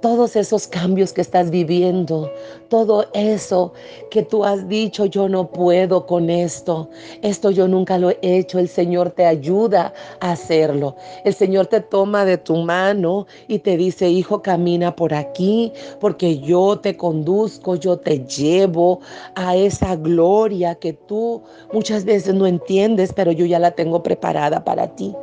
todos 0.00 0.36
esos 0.36 0.66
cambios 0.66 1.12
que 1.12 1.20
estás 1.20 1.50
viviendo, 1.50 2.30
todo 2.68 3.06
eso 3.14 3.72
que 4.10 4.22
tú 4.22 4.44
has 4.44 4.68
dicho, 4.68 5.06
yo 5.06 5.28
no 5.28 5.50
puedo 5.50 6.06
con 6.06 6.30
esto, 6.30 6.88
esto 7.22 7.50
yo 7.50 7.68
nunca 7.68 7.98
lo 7.98 8.10
he 8.10 8.18
hecho, 8.20 8.58
el 8.58 8.68
Señor 8.68 9.10
te 9.10 9.26
ayuda 9.26 9.92
a 10.20 10.32
hacerlo. 10.32 10.96
El 11.24 11.34
Señor 11.34 11.66
te 11.66 11.80
toma 11.80 12.24
de 12.24 12.38
tu 12.38 12.56
mano 12.56 13.26
y 13.48 13.58
te 13.58 13.76
dice, 13.76 14.08
hijo, 14.08 14.42
camina 14.42 14.94
por 14.94 15.14
aquí, 15.14 15.72
porque 16.00 16.38
yo 16.38 16.78
te 16.78 16.96
conduzco, 16.96 17.76
yo 17.76 17.96
te 17.96 18.24
llevo 18.24 19.00
a 19.34 19.56
esa 19.56 19.96
gloria 19.96 20.74
que 20.74 20.92
tú 20.92 21.42
muchas 21.72 22.04
veces 22.04 22.34
no 22.34 22.46
entiendes, 22.46 23.12
pero 23.14 23.32
yo 23.32 23.46
ya 23.46 23.58
la 23.58 23.70
tengo 23.70 24.02
preparada 24.02 24.64
para 24.64 24.94
ti. 24.94 25.14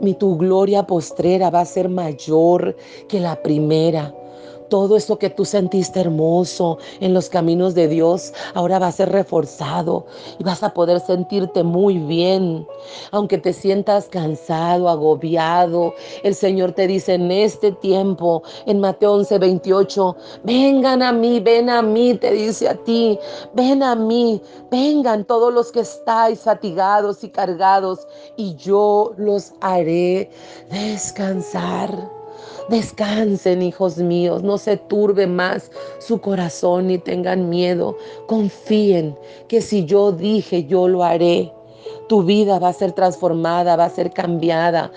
Mi 0.00 0.14
tu 0.14 0.36
gloria 0.36 0.86
postrera 0.86 1.50
va 1.50 1.60
a 1.60 1.64
ser 1.64 1.88
mayor 1.88 2.76
que 3.08 3.20
la 3.20 3.40
primera. 3.42 4.14
Todo 4.70 4.96
eso 4.96 5.18
que 5.18 5.30
tú 5.30 5.44
sentiste 5.44 5.98
hermoso 5.98 6.78
en 7.00 7.12
los 7.12 7.28
caminos 7.28 7.74
de 7.74 7.88
Dios 7.88 8.32
ahora 8.54 8.78
va 8.78 8.86
a 8.86 8.92
ser 8.92 9.10
reforzado 9.10 10.06
y 10.38 10.44
vas 10.44 10.62
a 10.62 10.72
poder 10.72 11.00
sentirte 11.00 11.64
muy 11.64 11.98
bien. 11.98 12.64
Aunque 13.10 13.36
te 13.38 13.52
sientas 13.52 14.06
cansado, 14.06 14.88
agobiado, 14.88 15.92
el 16.22 16.36
Señor 16.36 16.70
te 16.70 16.86
dice 16.86 17.14
en 17.14 17.32
este 17.32 17.72
tiempo, 17.72 18.44
en 18.66 18.78
Mateo 18.78 19.14
11, 19.14 19.38
28, 19.38 20.16
vengan 20.44 21.02
a 21.02 21.12
mí, 21.12 21.40
ven 21.40 21.68
a 21.68 21.82
mí, 21.82 22.14
te 22.14 22.30
dice 22.30 22.68
a 22.68 22.76
ti, 22.76 23.18
ven 23.54 23.82
a 23.82 23.96
mí, 23.96 24.40
vengan 24.70 25.24
todos 25.24 25.52
los 25.52 25.72
que 25.72 25.80
estáis 25.80 26.38
fatigados 26.40 27.24
y 27.24 27.28
cargados 27.30 28.06
y 28.36 28.54
yo 28.54 29.14
los 29.16 29.52
haré 29.60 30.30
descansar. 30.70 32.19
Descansen, 32.68 33.62
hijos 33.62 33.98
míos, 33.98 34.42
no 34.42 34.58
se 34.58 34.76
turbe 34.76 35.26
más 35.26 35.70
su 35.98 36.20
corazón 36.20 36.86
ni 36.86 36.98
tengan 36.98 37.48
miedo. 37.48 37.96
Confíen 38.26 39.16
que 39.48 39.60
si 39.60 39.84
yo 39.84 40.12
dije, 40.12 40.64
yo 40.66 40.86
lo 40.86 41.02
haré. 41.02 41.52
Tu 42.08 42.22
vida 42.22 42.58
va 42.58 42.68
a 42.68 42.72
ser 42.72 42.92
transformada, 42.92 43.76
va 43.76 43.86
a 43.86 43.90
ser 43.90 44.12
cambiada. 44.12 44.92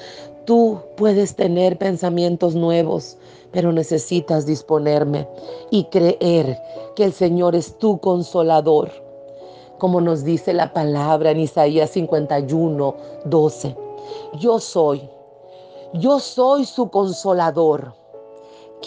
Tú 0.45 0.79
puedes 0.97 1.35
tener 1.35 1.77
pensamientos 1.77 2.53
nuevos, 2.53 3.17
pero 3.51 3.71
necesitas 3.71 4.45
disponerme 4.45 5.27
y 5.71 5.85
creer 5.85 6.59
que 6.95 7.05
el 7.05 7.13
Señor 7.13 7.55
es 7.55 7.77
tu 7.77 7.99
consolador. 7.99 8.91
Como 9.77 10.01
nos 10.01 10.23
dice 10.23 10.53
la 10.53 10.73
palabra 10.73 11.31
en 11.31 11.39
Isaías 11.39 11.91
51, 11.91 12.95
12. 13.25 13.75
Yo 14.39 14.59
soy 14.59 15.09
yo 15.93 16.19
soy 16.19 16.65
su 16.65 16.89
consolador. 16.89 17.93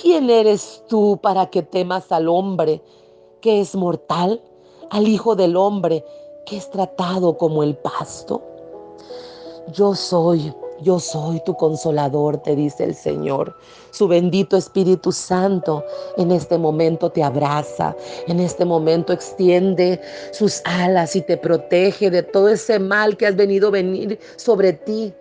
¿Quién 0.01 0.29
eres 0.29 0.83
tú 0.89 1.19
para 1.23 1.47
que 1.47 1.63
temas 1.63 2.13
al 2.13 2.29
hombre 2.29 2.83
que 3.41 3.61
es 3.61 3.75
mortal, 3.75 4.43
al 4.91 5.09
Hijo 5.09 5.37
del 5.37 5.57
Hombre 5.57 6.05
que 6.45 6.57
es 6.57 6.71
tratado 6.71 7.39
como 7.39 7.63
el 7.63 7.77
pasto? 7.77 8.43
Yo 9.73 9.95
soy 9.95 10.53
yo 10.81 10.99
soy 11.01 11.41
tu 11.45 11.55
consolador, 11.55 12.39
te 12.39 12.57
dice 12.57 12.85
el 12.85 12.95
Señor. 12.95 13.57
Su 13.91 14.09
bendito 14.09 14.57
Espíritu 14.57 15.11
Santo 15.13 15.85
en 16.17 16.31
este 16.31 16.59
momento 16.59 17.11
te 17.11 17.23
abraza, 17.23 17.97
en 18.27 18.41
este 18.41 18.65
momento 18.65 19.13
extiende 19.13 20.01
sus 20.33 20.61
alas 20.65 21.17
y 21.17 21.23
te 21.23 21.37
protege 21.37 22.11
de 22.11 22.23
todo 22.23 22.49
ese 22.49 22.79
mal 22.79 23.17
que 23.17 23.27
has 23.27 23.37
venido 23.37 23.69
a 23.69 23.73
venir 23.73 24.19
sobre 24.37 24.75
ti, 24.75 25.15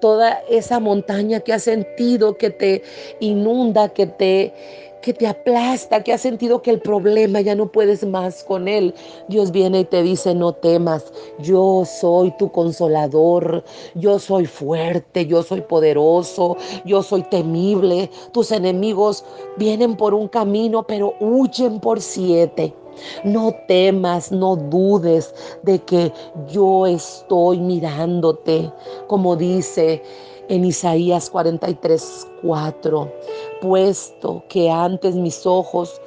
toda 0.00 0.42
esa 0.48 0.80
montaña 0.80 1.40
que 1.40 1.52
has 1.52 1.64
sentido 1.64 2.36
que 2.36 2.50
te 2.50 2.82
inunda, 3.20 3.88
que 3.88 4.06
te 4.06 4.81
que 5.02 5.12
te 5.12 5.26
aplasta, 5.26 6.02
que 6.02 6.12
has 6.12 6.22
sentido 6.22 6.62
que 6.62 6.70
el 6.70 6.80
problema 6.80 7.40
ya 7.40 7.54
no 7.54 7.70
puedes 7.70 8.06
más 8.06 8.42
con 8.44 8.68
él. 8.68 8.94
Dios 9.28 9.50
viene 9.50 9.80
y 9.80 9.84
te 9.84 10.02
dice, 10.02 10.34
no 10.34 10.52
temas, 10.54 11.12
yo 11.40 11.84
soy 11.84 12.32
tu 12.38 12.50
consolador, 12.50 13.64
yo 13.94 14.18
soy 14.18 14.46
fuerte, 14.46 15.26
yo 15.26 15.42
soy 15.42 15.60
poderoso, 15.60 16.56
yo 16.86 17.02
soy 17.02 17.22
temible. 17.24 18.10
Tus 18.32 18.52
enemigos 18.52 19.24
vienen 19.58 19.96
por 19.96 20.14
un 20.14 20.28
camino, 20.28 20.84
pero 20.84 21.14
huyen 21.20 21.80
por 21.80 22.00
siete. 22.00 22.74
No 23.24 23.54
temas, 23.68 24.30
no 24.30 24.56
dudes 24.56 25.34
de 25.62 25.78
que 25.80 26.12
yo 26.48 26.86
estoy 26.86 27.58
mirándote, 27.58 28.70
como 29.08 29.34
dice 29.34 30.02
en 30.52 30.66
Isaías 30.66 31.30
43, 31.30 32.26
4, 32.42 33.12
puesto 33.62 34.44
que 34.50 34.70
antes 34.70 35.14
mis 35.14 35.46
ojos 35.46 35.98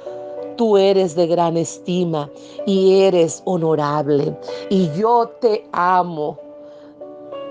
tú 0.56 0.76
eres 0.76 1.16
de 1.16 1.26
gran 1.26 1.56
estima 1.56 2.30
y 2.64 3.00
eres 3.00 3.42
honorable, 3.44 4.38
y 4.70 4.88
yo 4.92 5.32
te 5.40 5.66
amo. 5.72 6.38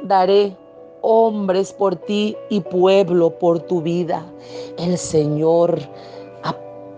Daré 0.04 0.56
hombres 1.02 1.74
por 1.74 1.98
ti 1.98 2.38
y 2.50 2.62
pueblo 2.62 3.38
por 3.40 3.60
tu 3.60 3.82
vida. 3.82 4.26
El 4.78 4.98
Señor, 4.98 5.78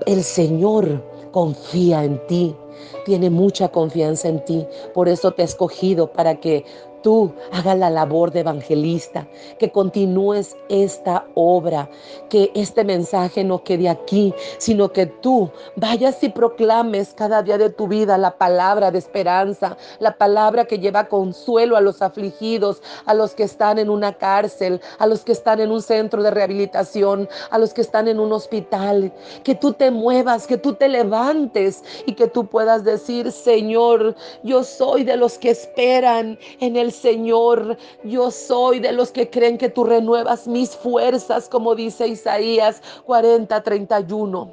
el 0.05 0.23
Señor 0.23 1.03
confía 1.31 2.03
en 2.03 2.23
ti, 2.27 2.55
tiene 3.03 3.31
mucha 3.31 3.69
confianza 3.69 4.27
en 4.27 4.45
ti. 4.45 4.63
Por 4.93 5.09
eso 5.09 5.31
te 5.31 5.41
ha 5.41 5.45
escogido 5.45 6.11
para 6.11 6.39
que 6.39 6.63
tú 7.07 7.31
hagas 7.53 7.77
la 7.77 7.89
labor 7.89 8.33
de 8.33 8.41
evangelista, 8.41 9.25
que 9.59 9.71
continúes 9.71 10.57
esta 10.67 11.25
obra, 11.35 11.89
que 12.29 12.51
este 12.53 12.83
mensaje 12.83 13.45
no 13.45 13.63
quede 13.63 13.87
aquí, 13.87 14.33
sino 14.57 14.91
que 14.91 15.05
tú 15.05 15.49
vayas 15.77 16.21
y 16.21 16.27
proclames 16.27 17.13
cada 17.15 17.41
día 17.43 17.57
de 17.57 17.69
tu 17.69 17.87
vida 17.87 18.17
la 18.17 18.37
palabra 18.37 18.91
de 18.91 18.99
esperanza, 18.99 19.77
la 19.99 20.17
palabra 20.17 20.65
que 20.65 20.79
lleva 20.79 21.07
consuelo 21.07 21.77
a 21.77 21.81
los 21.81 22.01
afligidos, 22.01 22.81
a 23.05 23.13
los 23.13 23.33
que 23.33 23.43
están 23.43 23.79
en 23.79 23.89
una 23.89 24.11
cárcel, 24.11 24.81
a 24.99 25.07
los 25.07 25.23
que 25.23 25.31
están 25.31 25.61
en 25.61 25.71
un 25.71 25.81
centro 25.81 26.21
de 26.21 26.31
rehabilitación, 26.31 27.29
a 27.51 27.57
los 27.57 27.73
que 27.73 27.83
están 27.83 28.09
en 28.09 28.19
un 28.19 28.33
hospital, 28.33 29.13
que 29.45 29.55
tú 29.55 29.71
te 29.71 29.91
muevas, 29.91 30.45
que 30.45 30.57
tú 30.57 30.73
te 30.73 30.89
levantes 30.89 31.85
y 32.05 32.15
que 32.15 32.27
tú 32.27 32.47
puedas 32.47 32.83
decir, 32.83 33.31
Señor, 33.31 34.13
yo 34.43 34.65
soy 34.65 35.05
de 35.05 35.15
los 35.15 35.37
que 35.37 35.51
esperan 35.51 36.37
en 36.59 36.75
el 36.75 36.96
Señor, 37.01 37.77
yo 38.03 38.31
soy 38.31 38.79
de 38.79 38.91
los 38.91 39.11
que 39.11 39.29
creen 39.29 39.57
que 39.57 39.69
tú 39.69 39.83
renuevas 39.83 40.47
mis 40.47 40.75
fuerzas, 40.75 41.47
como 41.47 41.75
dice 41.75 42.07
Isaías 42.07 42.81
40, 43.05 43.63
31. 43.63 44.51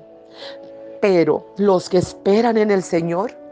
Pero 1.01 1.47
los 1.57 1.89
que 1.89 1.99
esperan 1.99 2.57
en 2.57 2.71
el 2.71 2.83
Señor, 2.83 3.44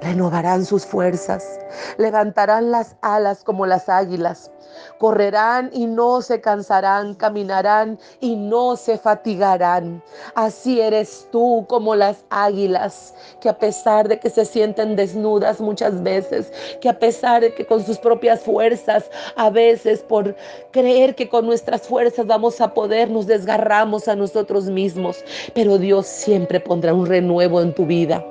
renovarán 0.00 0.64
sus 0.64 0.84
fuerzas, 0.84 1.58
levantarán 1.98 2.70
las 2.70 2.96
alas 3.02 3.42
como 3.42 3.66
las 3.66 3.88
águilas, 3.88 4.50
correrán 4.98 5.70
y 5.72 5.86
no 5.86 6.20
se 6.22 6.40
cansarán, 6.40 7.14
caminarán 7.14 7.98
y 8.20 8.36
no 8.36 8.76
se 8.76 8.98
fatigarán. 8.98 10.02
Así 10.34 10.80
eres 10.80 11.28
tú 11.32 11.64
como 11.68 11.94
las 11.94 12.24
águilas, 12.30 13.14
que 13.40 13.48
a 13.48 13.58
pesar 13.58 14.08
de 14.08 14.18
que 14.18 14.30
se 14.30 14.44
sienten 14.44 14.96
desnudas 14.96 15.60
muchas 15.60 16.02
veces, 16.02 16.52
que 16.80 16.88
a 16.88 16.98
pesar 16.98 17.42
de 17.42 17.54
que 17.54 17.66
con 17.66 17.84
sus 17.84 17.98
propias 17.98 18.40
fuerzas, 18.40 19.10
a 19.36 19.50
veces 19.50 20.00
por 20.02 20.36
creer 20.72 21.14
que 21.14 21.28
con 21.28 21.46
nuestras 21.46 21.82
fuerzas 21.82 22.26
vamos 22.26 22.60
a 22.60 22.74
poder, 22.74 23.10
nos 23.10 23.26
desgarramos 23.26 24.08
a 24.08 24.16
nosotros 24.16 24.66
mismos, 24.66 25.24
pero 25.54 25.78
Dios 25.78 26.06
siempre 26.06 26.60
pondrá 26.60 26.92
un 26.92 27.06
renuevo 27.06 27.60
en 27.60 27.74
tu 27.74 27.86
vida. 27.86 28.24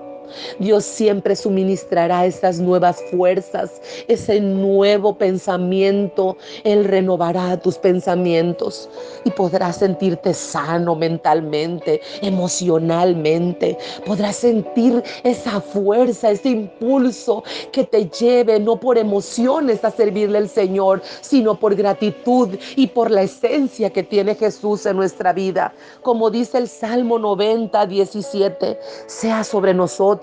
Dios 0.59 0.85
siempre 0.85 1.35
suministrará 1.35 2.25
esas 2.25 2.59
nuevas 2.59 3.01
fuerzas, 3.11 3.81
ese 4.07 4.39
nuevo 4.39 5.17
pensamiento. 5.17 6.37
Él 6.63 6.85
renovará 6.85 7.57
tus 7.57 7.77
pensamientos 7.77 8.89
y 9.23 9.31
podrás 9.31 9.77
sentirte 9.77 10.33
sano 10.33 10.95
mentalmente, 10.95 12.01
emocionalmente. 12.21 13.77
Podrás 14.05 14.37
sentir 14.37 15.03
esa 15.23 15.61
fuerza, 15.61 16.31
ese 16.31 16.49
impulso 16.49 17.43
que 17.71 17.83
te 17.83 18.09
lleve 18.09 18.59
no 18.59 18.79
por 18.79 18.97
emociones 18.97 19.83
a 19.83 19.91
servirle 19.91 20.37
al 20.37 20.49
Señor, 20.49 21.01
sino 21.21 21.59
por 21.59 21.75
gratitud 21.75 22.49
y 22.75 22.87
por 22.87 23.11
la 23.11 23.23
esencia 23.23 23.89
que 23.89 24.03
tiene 24.03 24.35
Jesús 24.35 24.85
en 24.85 24.97
nuestra 24.97 25.33
vida. 25.33 25.73
Como 26.01 26.29
dice 26.29 26.57
el 26.57 26.67
Salmo 26.67 27.19
90, 27.19 27.85
17, 27.85 28.79
sea 29.07 29.43
sobre 29.43 29.73
nosotros 29.73 30.14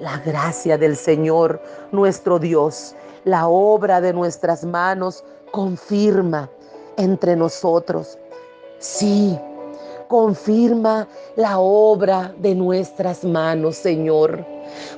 la 0.00 0.18
gracia 0.18 0.78
del 0.78 0.96
Señor 0.96 1.60
nuestro 1.92 2.38
Dios, 2.38 2.94
la 3.24 3.48
obra 3.48 4.00
de 4.00 4.12
nuestras 4.12 4.64
manos 4.64 5.24
confirma 5.50 6.48
entre 6.96 7.36
nosotros. 7.36 8.18
Sí, 8.78 9.38
confirma 10.08 11.08
la 11.36 11.58
obra 11.58 12.32
de 12.38 12.54
nuestras 12.54 13.24
manos, 13.24 13.76
Señor. 13.76 14.44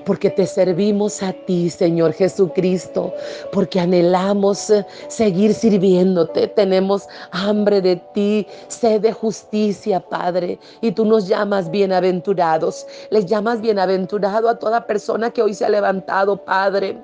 Porque 0.04 0.30
te 0.30 0.46
servimos 0.46 1.22
a 1.22 1.32
ti, 1.32 1.70
Señor 1.70 2.12
Jesucristo, 2.12 3.12
porque 3.52 3.80
anhelamos 3.80 4.70
eh, 4.70 4.86
seguir 5.08 5.54
sirviéndote. 5.54 6.48
Tenemos 6.48 7.08
hambre 7.32 7.80
de 7.80 7.96
ti, 8.14 8.46
sed 8.68 9.00
de 9.02 9.12
justicia, 9.12 10.00
Padre. 10.00 10.58
Y 10.80 10.92
tú 10.92 11.04
nos 11.04 11.28
llamas 11.28 11.70
bienaventurados. 11.70 12.86
Les 13.10 13.26
llamas 13.26 13.60
bienaventurado 13.60 14.48
a 14.48 14.58
toda 14.58 14.86
persona 14.86 15.30
que 15.30 15.42
hoy 15.42 15.54
se 15.54 15.64
ha 15.64 15.68
levantado, 15.68 16.36
Padre. 16.36 16.98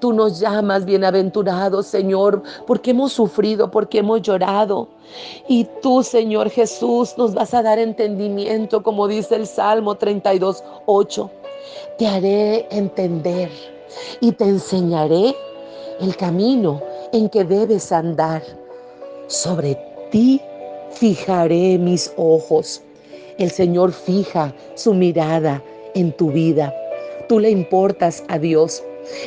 Tú 0.00 0.12
nos 0.12 0.40
llamas 0.40 0.84
bienaventurados, 0.84 1.86
Señor, 1.86 2.42
porque 2.66 2.90
hemos 2.90 3.12
sufrido, 3.12 3.70
porque 3.70 3.98
hemos 3.98 4.22
llorado. 4.22 4.88
Y 5.48 5.66
tú, 5.82 6.02
Señor 6.02 6.50
Jesús, 6.50 7.14
nos 7.16 7.34
vas 7.34 7.54
a 7.54 7.62
dar 7.62 7.78
entendimiento, 7.78 8.82
como 8.82 9.08
dice 9.08 9.36
el 9.36 9.46
Salmo 9.46 9.94
32, 9.94 10.62
8. 10.86 11.30
Te 11.98 12.06
haré 12.06 12.66
entender 12.70 13.50
y 14.20 14.32
te 14.32 14.44
enseñaré 14.44 15.34
el 16.00 16.16
camino 16.16 16.82
en 17.12 17.28
que 17.28 17.44
debes 17.44 17.92
andar. 17.92 18.42
Sobre 19.28 19.78
ti 20.10 20.40
fijaré 20.90 21.78
mis 21.78 22.12
ojos. 22.16 22.82
El 23.38 23.50
Señor 23.50 23.92
fija 23.92 24.54
su 24.74 24.94
mirada 24.94 25.62
en 25.94 26.12
tu 26.12 26.30
vida. 26.30 26.74
Tú 27.28 27.38
le 27.38 27.50
importas 27.50 28.22
a 28.28 28.38
Dios. 28.38 28.82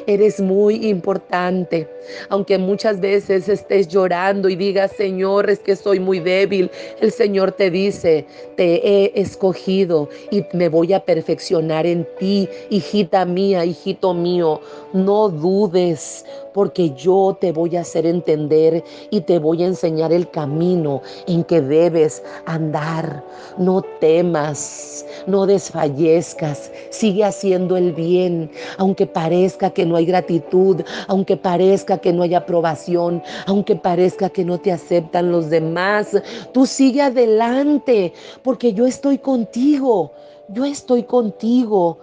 Eres 0.07 0.39
muy 0.39 0.87
importante. 0.87 1.89
Aunque 2.29 2.57
muchas 2.57 2.99
veces 2.99 3.49
estés 3.49 3.87
llorando 3.87 4.49
y 4.49 4.55
digas, 4.55 4.91
Señor, 4.97 5.49
es 5.49 5.59
que 5.59 5.75
soy 5.75 5.99
muy 5.99 6.19
débil, 6.19 6.69
el 7.01 7.11
Señor 7.11 7.51
te 7.51 7.69
dice, 7.69 8.25
te 8.57 8.75
he 8.87 9.19
escogido 9.19 10.09
y 10.31 10.43
me 10.53 10.69
voy 10.69 10.93
a 10.93 11.03
perfeccionar 11.03 11.85
en 11.85 12.07
ti, 12.19 12.47
hijita 12.69 13.25
mía, 13.25 13.65
hijito 13.65 14.13
mío. 14.13 14.61
No 14.93 15.29
dudes, 15.29 16.25
porque 16.55 16.91
yo 16.91 17.37
te 17.41 17.51
voy 17.51 17.75
a 17.75 17.81
hacer 17.81 18.05
entender 18.05 18.81
y 19.09 19.19
te 19.19 19.39
voy 19.39 19.61
a 19.61 19.67
enseñar 19.67 20.13
el 20.13 20.29
camino 20.31 21.01
en 21.27 21.43
que 21.43 21.59
debes 21.59 22.23
andar. 22.45 23.21
No 23.57 23.81
temas, 23.99 25.05
no 25.27 25.45
desfallezcas, 25.45 26.71
sigue 26.91 27.25
haciendo 27.25 27.75
el 27.75 27.91
bien, 27.91 28.49
aunque 28.77 29.05
parezca 29.05 29.69
que 29.69 29.85
no 29.85 29.97
hay 29.97 30.05
gratitud, 30.05 30.81
aunque 31.09 31.35
parezca 31.35 31.94
que 31.99 32.13
no 32.13 32.23
hay 32.23 32.33
aprobación, 32.33 33.21
aunque 33.45 33.75
parezca 33.75 34.29
que 34.29 34.45
no 34.45 34.59
te 34.59 34.71
aceptan 34.71 35.31
los 35.31 35.49
demás. 35.49 36.17
Tú 36.53 36.65
sigue 36.65 37.01
adelante, 37.01 38.13
porque 38.43 38.73
yo 38.73 38.85
estoy 38.85 39.17
contigo, 39.17 40.11
yo 40.49 40.65
estoy 40.65 41.03
contigo. 41.03 41.99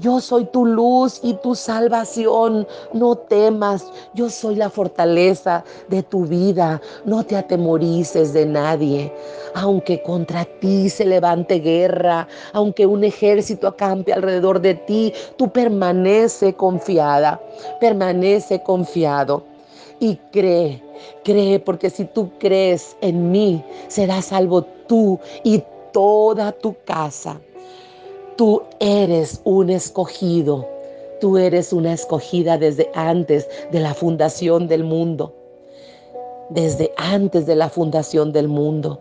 Yo 0.00 0.20
soy 0.20 0.44
tu 0.46 0.66
luz 0.66 1.20
y 1.22 1.34
tu 1.34 1.54
salvación. 1.54 2.66
No 2.92 3.14
temas. 3.14 3.86
Yo 4.14 4.28
soy 4.28 4.56
la 4.56 4.68
fortaleza 4.68 5.64
de 5.88 6.02
tu 6.02 6.24
vida. 6.26 6.80
No 7.04 7.24
te 7.24 7.36
atemorices 7.36 8.32
de 8.32 8.44
nadie. 8.44 9.12
Aunque 9.54 10.02
contra 10.02 10.44
ti 10.44 10.90
se 10.90 11.04
levante 11.04 11.60
guerra, 11.60 12.26
aunque 12.52 12.86
un 12.86 13.04
ejército 13.04 13.68
acampe 13.68 14.12
alrededor 14.12 14.60
de 14.60 14.74
ti, 14.74 15.12
tú 15.36 15.48
permanece 15.50 16.54
confiada. 16.54 17.40
Permanece 17.80 18.62
confiado. 18.62 19.44
Y 20.00 20.16
cree, 20.32 20.82
cree, 21.22 21.60
porque 21.60 21.88
si 21.88 22.04
tú 22.04 22.30
crees 22.40 22.96
en 23.00 23.30
mí, 23.30 23.64
serás 23.86 24.26
salvo 24.26 24.62
tú 24.88 25.20
y 25.44 25.62
toda 25.92 26.50
tu 26.50 26.74
casa. 26.84 27.40
Tú 28.36 28.62
eres 28.80 29.40
un 29.44 29.70
escogido. 29.70 30.68
Tú 31.20 31.38
eres 31.38 31.72
una 31.72 31.92
escogida 31.92 32.58
desde 32.58 32.90
antes 32.94 33.48
de 33.70 33.78
la 33.78 33.94
fundación 33.94 34.66
del 34.66 34.82
mundo. 34.82 35.32
Desde 36.50 36.92
antes 36.96 37.46
de 37.46 37.54
la 37.54 37.68
fundación 37.68 38.32
del 38.32 38.48
mundo. 38.48 39.00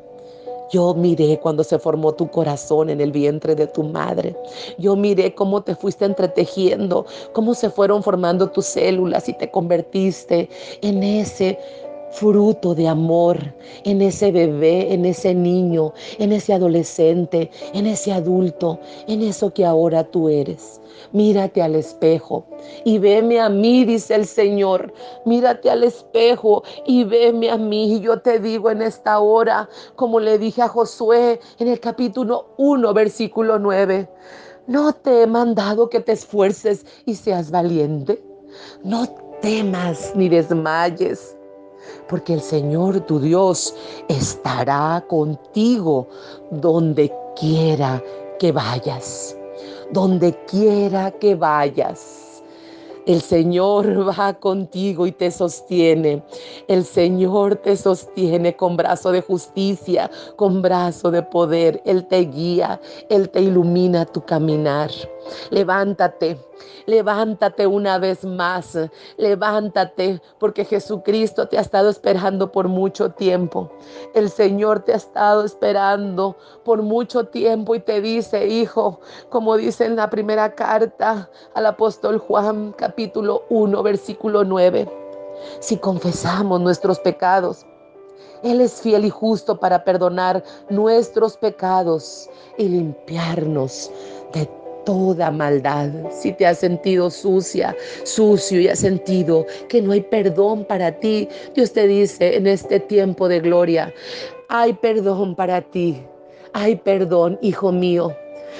Yo 0.71 0.93
miré 0.93 1.39
cuando 1.39 1.63
se 1.63 1.77
formó 1.77 2.13
tu 2.13 2.29
corazón 2.29 2.89
en 2.89 3.01
el 3.01 3.11
vientre 3.11 3.55
de 3.55 3.67
tu 3.67 3.83
madre. 3.83 4.35
Yo 4.77 4.95
miré 4.95 5.35
cómo 5.35 5.61
te 5.61 5.75
fuiste 5.75 6.05
entretejiendo, 6.05 7.05
cómo 7.31 7.53
se 7.53 7.69
fueron 7.69 8.01
formando 8.01 8.49
tus 8.49 8.65
células 8.65 9.29
y 9.29 9.33
te 9.33 9.51
convertiste 9.51 10.49
en 10.81 11.03
ese 11.03 11.59
fruto 12.13 12.75
de 12.75 12.87
amor 12.87 13.37
en 13.85 14.01
ese 14.01 14.31
bebé, 14.31 14.93
en 14.93 15.05
ese 15.05 15.33
niño, 15.33 15.93
en 16.19 16.31
ese 16.31 16.53
adolescente, 16.53 17.49
en 17.73 17.87
ese 17.87 18.13
adulto, 18.13 18.79
en 19.07 19.23
eso 19.23 19.53
que 19.53 19.65
ahora 19.65 20.03
tú 20.03 20.29
eres. 20.29 20.79
Mírate 21.11 21.61
al 21.61 21.75
espejo 21.75 22.45
y 22.85 22.99
veme 22.99 23.39
a 23.39 23.49
mí, 23.49 23.83
dice 23.83 24.15
el 24.15 24.25
Señor. 24.25 24.93
Mírate 25.25 25.69
al 25.69 25.83
espejo 25.83 26.63
y 26.85 27.03
veme 27.03 27.49
a 27.49 27.57
mí. 27.57 27.95
Y 27.95 28.01
yo 28.01 28.21
te 28.21 28.39
digo 28.39 28.69
en 28.69 28.81
esta 28.81 29.19
hora, 29.19 29.67
como 29.95 30.19
le 30.19 30.37
dije 30.37 30.61
a 30.61 30.67
Josué 30.67 31.39
en 31.59 31.67
el 31.67 31.79
capítulo 31.79 32.53
1, 32.57 32.93
versículo 32.93 33.59
9, 33.59 34.07
no 34.67 34.93
te 34.93 35.23
he 35.23 35.27
mandado 35.27 35.89
que 35.89 35.99
te 35.99 36.13
esfuerces 36.13 36.85
y 37.05 37.15
seas 37.15 37.51
valiente. 37.51 38.23
No 38.83 39.07
temas 39.41 40.13
ni 40.15 40.29
desmayes 40.29 41.35
porque 42.07 42.33
el 42.33 42.41
Señor 42.41 43.01
tu 43.01 43.19
Dios 43.19 43.75
estará 44.07 45.03
contigo 45.07 46.07
donde 46.51 47.13
quiera 47.39 48.01
que 48.39 48.51
vayas, 48.51 49.37
donde 49.91 50.33
quiera 50.45 51.11
que 51.11 51.35
vayas. 51.35 52.23
El 53.05 53.21
Señor 53.21 54.07
va 54.19 54.33
contigo 54.33 55.05
y 55.05 55.11
te 55.11 55.29
sostiene. 55.31 56.23
El 56.67 56.85
Señor 56.85 57.57
te 57.57 57.75
sostiene 57.75 58.55
con 58.55 58.77
brazo 58.77 59.11
de 59.11 59.21
justicia, 59.21 60.09
con 60.35 60.61
brazo 60.61 61.11
de 61.11 61.21
poder. 61.23 61.81
Él 61.85 62.07
te 62.07 62.21
guía, 62.21 62.79
Él 63.09 63.29
te 63.29 63.41
ilumina 63.41 64.05
tu 64.05 64.21
caminar. 64.21 64.89
Levántate, 65.49 66.37
levántate 66.85 67.67
una 67.67 67.97
vez 67.97 68.23
más, 68.23 68.77
levántate 69.17 70.21
porque 70.39 70.65
Jesucristo 70.65 71.47
te 71.47 71.57
ha 71.57 71.61
estado 71.61 71.89
esperando 71.89 72.51
por 72.51 72.67
mucho 72.67 73.11
tiempo. 73.11 73.71
El 74.13 74.29
Señor 74.29 74.81
te 74.81 74.93
ha 74.93 74.97
estado 74.97 75.43
esperando 75.43 76.37
por 76.63 76.81
mucho 76.81 77.25
tiempo 77.25 77.75
y 77.75 77.79
te 77.79 78.01
dice, 78.01 78.47
hijo, 78.47 78.99
como 79.29 79.57
dice 79.57 79.85
en 79.85 79.95
la 79.95 80.09
primera 80.09 80.55
carta 80.55 81.29
al 81.53 81.65
apóstol 81.65 82.17
Juan 82.17 82.73
capítulo 82.73 83.43
1 83.49 83.83
versículo 83.83 84.43
9, 84.43 84.89
si 85.59 85.77
confesamos 85.77 86.61
nuestros 86.61 86.99
pecados, 86.99 87.65
él 88.43 88.59
es 88.59 88.81
fiel 88.81 89.05
y 89.05 89.09
justo 89.09 89.57
para 89.57 89.85
perdonar 89.85 90.43
nuestros 90.69 91.37
pecados 91.37 92.29
y 92.57 92.67
limpiarnos 92.67 93.89
de 94.33 94.49
toda 94.85 95.31
maldad. 95.31 95.89
Si 96.11 96.31
te 96.33 96.45
has 96.45 96.59
sentido 96.59 97.09
sucia, 97.09 97.75
sucio 98.03 98.61
y 98.61 98.67
has 98.67 98.79
sentido 98.79 99.45
que 99.69 99.81
no 99.81 99.91
hay 99.91 100.01
perdón 100.01 100.65
para 100.65 100.91
ti, 100.91 101.27
Dios 101.55 101.73
te 101.73 101.87
dice 101.87 102.35
en 102.35 102.47
este 102.47 102.79
tiempo 102.79 103.27
de 103.27 103.39
gloria, 103.39 103.93
hay 104.49 104.73
perdón 104.73 105.35
para 105.35 105.61
ti. 105.61 106.03
Hay 106.53 106.75
perdón, 106.75 107.39
hijo 107.41 107.71
mío. 107.71 108.15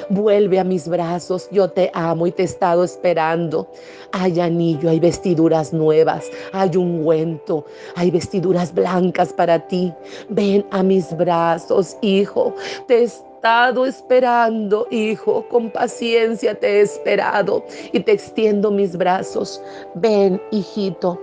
Vuelve 0.10 0.60
a 0.60 0.64
mis 0.64 0.88
brazos, 0.88 1.48
yo 1.52 1.70
te 1.70 1.92
amo 1.94 2.26
y 2.26 2.32
te 2.32 2.42
he 2.42 2.46
estado 2.46 2.84
esperando. 2.84 3.70
Hay 4.12 4.40
anillo, 4.40 4.90
hay 4.90 5.00
vestiduras 5.00 5.72
nuevas, 5.72 6.26
hay 6.52 6.76
ungüento, 6.76 7.64
hay 7.96 8.10
vestiduras 8.10 8.74
blancas 8.74 9.32
para 9.32 9.60
ti. 9.68 9.94
Ven 10.30 10.66
a 10.72 10.82
mis 10.82 11.16
brazos, 11.16 11.96
hijo. 12.02 12.56
Te 12.88 13.04
estado 13.44 13.86
esperando, 13.86 14.88
hijo, 14.90 15.46
con 15.50 15.70
paciencia 15.70 16.58
te 16.58 16.78
he 16.78 16.82
esperado 16.82 17.66
y 17.92 18.00
te 18.00 18.14
extiendo 18.14 18.72
mis 18.72 18.96
brazos. 18.96 19.62
Ven, 19.96 20.42
hijito. 20.52 21.22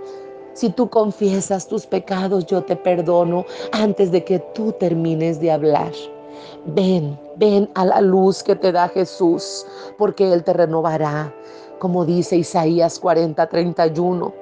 Si 0.53 0.69
tú 0.69 0.87
confiesas 0.87 1.67
tus 1.67 1.87
pecados, 1.87 2.45
yo 2.45 2.61
te 2.61 2.75
perdono 2.75 3.43
antes 3.71 4.11
de 4.11 4.23
que 4.23 4.37
tú 4.53 4.71
termines 4.73 5.39
de 5.39 5.49
hablar. 5.49 5.91
Ven, 6.67 7.19
ven 7.37 7.67
a 7.73 7.85
la 7.85 8.01
luz 8.01 8.43
que 8.43 8.55
te 8.55 8.71
da 8.71 8.87
Jesús, 8.89 9.65
porque 9.97 10.31
Él 10.31 10.43
te 10.43 10.53
renovará, 10.53 11.33
como 11.79 12.05
dice 12.05 12.35
Isaías 12.35 12.99
40, 12.99 13.49
31. 13.49 14.40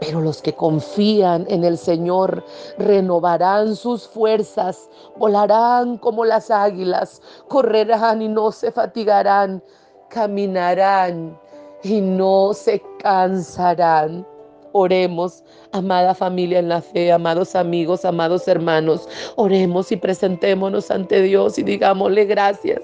Pero 0.00 0.20
los 0.20 0.40
que 0.40 0.54
confían 0.54 1.46
en 1.48 1.62
el 1.62 1.76
Señor 1.76 2.42
renovarán 2.78 3.76
sus 3.76 4.08
fuerzas, 4.08 4.88
volarán 5.16 5.98
como 5.98 6.24
las 6.24 6.50
águilas, 6.50 7.20
correrán 7.48 8.22
y 8.22 8.28
no 8.28 8.50
se 8.50 8.72
fatigarán, 8.72 9.62
caminarán 10.08 11.38
y 11.82 12.00
no 12.00 12.52
se 12.54 12.82
cansarán. 12.98 14.26
Oremos, 14.72 15.42
amada 15.72 16.14
familia 16.14 16.60
en 16.60 16.68
la 16.68 16.80
fe, 16.80 17.10
amados 17.10 17.54
amigos, 17.56 18.04
amados 18.04 18.46
hermanos. 18.46 19.08
Oremos 19.36 19.90
y 19.90 19.96
presentémonos 19.96 20.90
ante 20.90 21.22
Dios 21.22 21.58
y 21.58 21.62
digámosle 21.62 22.24
gracias. 22.24 22.80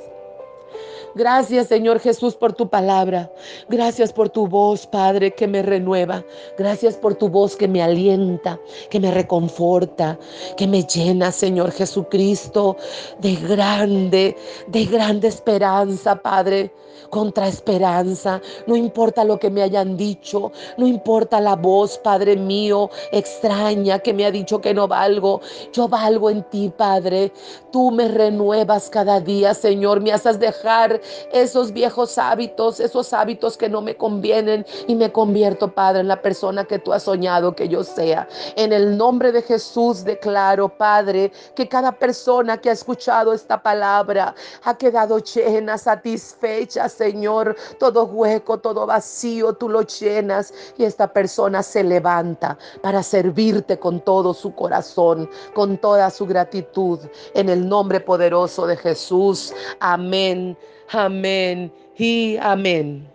Gracias, 1.16 1.68
Señor 1.68 1.98
Jesús, 1.98 2.34
por 2.34 2.52
tu 2.52 2.68
palabra. 2.68 3.32
Gracias 3.70 4.12
por 4.12 4.28
tu 4.28 4.46
voz, 4.46 4.86
Padre, 4.86 5.34
que 5.34 5.46
me 5.46 5.62
renueva. 5.62 6.22
Gracias 6.58 6.94
por 6.94 7.14
tu 7.14 7.30
voz 7.30 7.56
que 7.56 7.66
me 7.66 7.82
alienta, 7.82 8.60
que 8.90 9.00
me 9.00 9.10
reconforta, 9.10 10.18
que 10.58 10.66
me 10.66 10.82
llena, 10.82 11.32
Señor 11.32 11.72
Jesucristo, 11.72 12.76
de 13.18 13.34
grande, 13.34 14.36
de 14.66 14.84
grande 14.84 15.28
esperanza, 15.28 16.16
Padre 16.16 16.70
contra 17.10 17.48
esperanza. 17.48 18.40
No 18.66 18.76
importa 18.76 19.24
lo 19.24 19.38
que 19.38 19.50
me 19.50 19.62
hayan 19.62 19.96
dicho, 19.96 20.52
no 20.76 20.86
importa 20.86 21.40
la 21.40 21.56
voz, 21.56 21.98
Padre 21.98 22.36
mío, 22.36 22.90
extraña 23.12 23.98
que 23.98 24.12
me 24.12 24.24
ha 24.24 24.30
dicho 24.30 24.60
que 24.60 24.74
no 24.74 24.88
valgo. 24.88 25.40
Yo 25.72 25.88
valgo 25.88 26.30
en 26.30 26.42
ti, 26.44 26.72
Padre. 26.76 27.32
Tú 27.72 27.90
me 27.90 28.08
renuevas 28.08 28.88
cada 28.90 29.20
día, 29.20 29.54
Señor. 29.54 30.00
Me 30.00 30.12
haces 30.12 30.38
dejar 30.38 31.00
esos 31.32 31.72
viejos 31.72 32.18
hábitos, 32.18 32.80
esos 32.80 33.12
hábitos 33.12 33.56
que 33.56 33.68
no 33.68 33.80
me 33.80 33.96
convienen 33.96 34.64
y 34.86 34.94
me 34.94 35.12
convierto, 35.12 35.72
Padre, 35.72 36.00
en 36.00 36.08
la 36.08 36.22
persona 36.22 36.64
que 36.64 36.78
tú 36.78 36.92
has 36.92 37.02
soñado 37.02 37.54
que 37.54 37.68
yo 37.68 37.84
sea. 37.84 38.28
En 38.56 38.72
el 38.72 38.96
nombre 38.96 39.32
de 39.32 39.42
Jesús 39.42 40.04
declaro, 40.04 40.68
Padre, 40.68 41.32
que 41.54 41.68
cada 41.68 41.92
persona 41.92 42.58
que 42.58 42.70
ha 42.70 42.72
escuchado 42.72 43.32
esta 43.32 43.62
palabra 43.62 44.34
ha 44.64 44.76
quedado 44.76 45.18
llena, 45.18 45.78
satisfecha, 45.78 46.85
Señor. 46.88 47.56
Todo 47.78 48.04
hueco, 48.04 48.58
todo 48.58 48.86
vacío, 48.86 49.52
tú 49.54 49.68
lo 49.68 49.82
llenas 49.82 50.52
y 50.78 50.84
esta 50.84 51.12
persona 51.12 51.62
se 51.62 51.82
levanta 51.82 52.58
para 52.82 53.02
servirte 53.02 53.78
con 53.78 54.00
todo 54.00 54.34
su 54.34 54.54
corazón, 54.54 55.28
con 55.54 55.78
toda 55.78 56.10
su 56.10 56.26
gratitud. 56.26 57.00
En 57.34 57.48
el 57.48 57.68
nombre 57.68 58.00
poderoso 58.00 58.66
de 58.66 58.76
Jesús. 58.76 59.52
Amén, 59.80 60.56
amén 60.92 61.72
y 61.96 62.36
amén. 62.40 63.10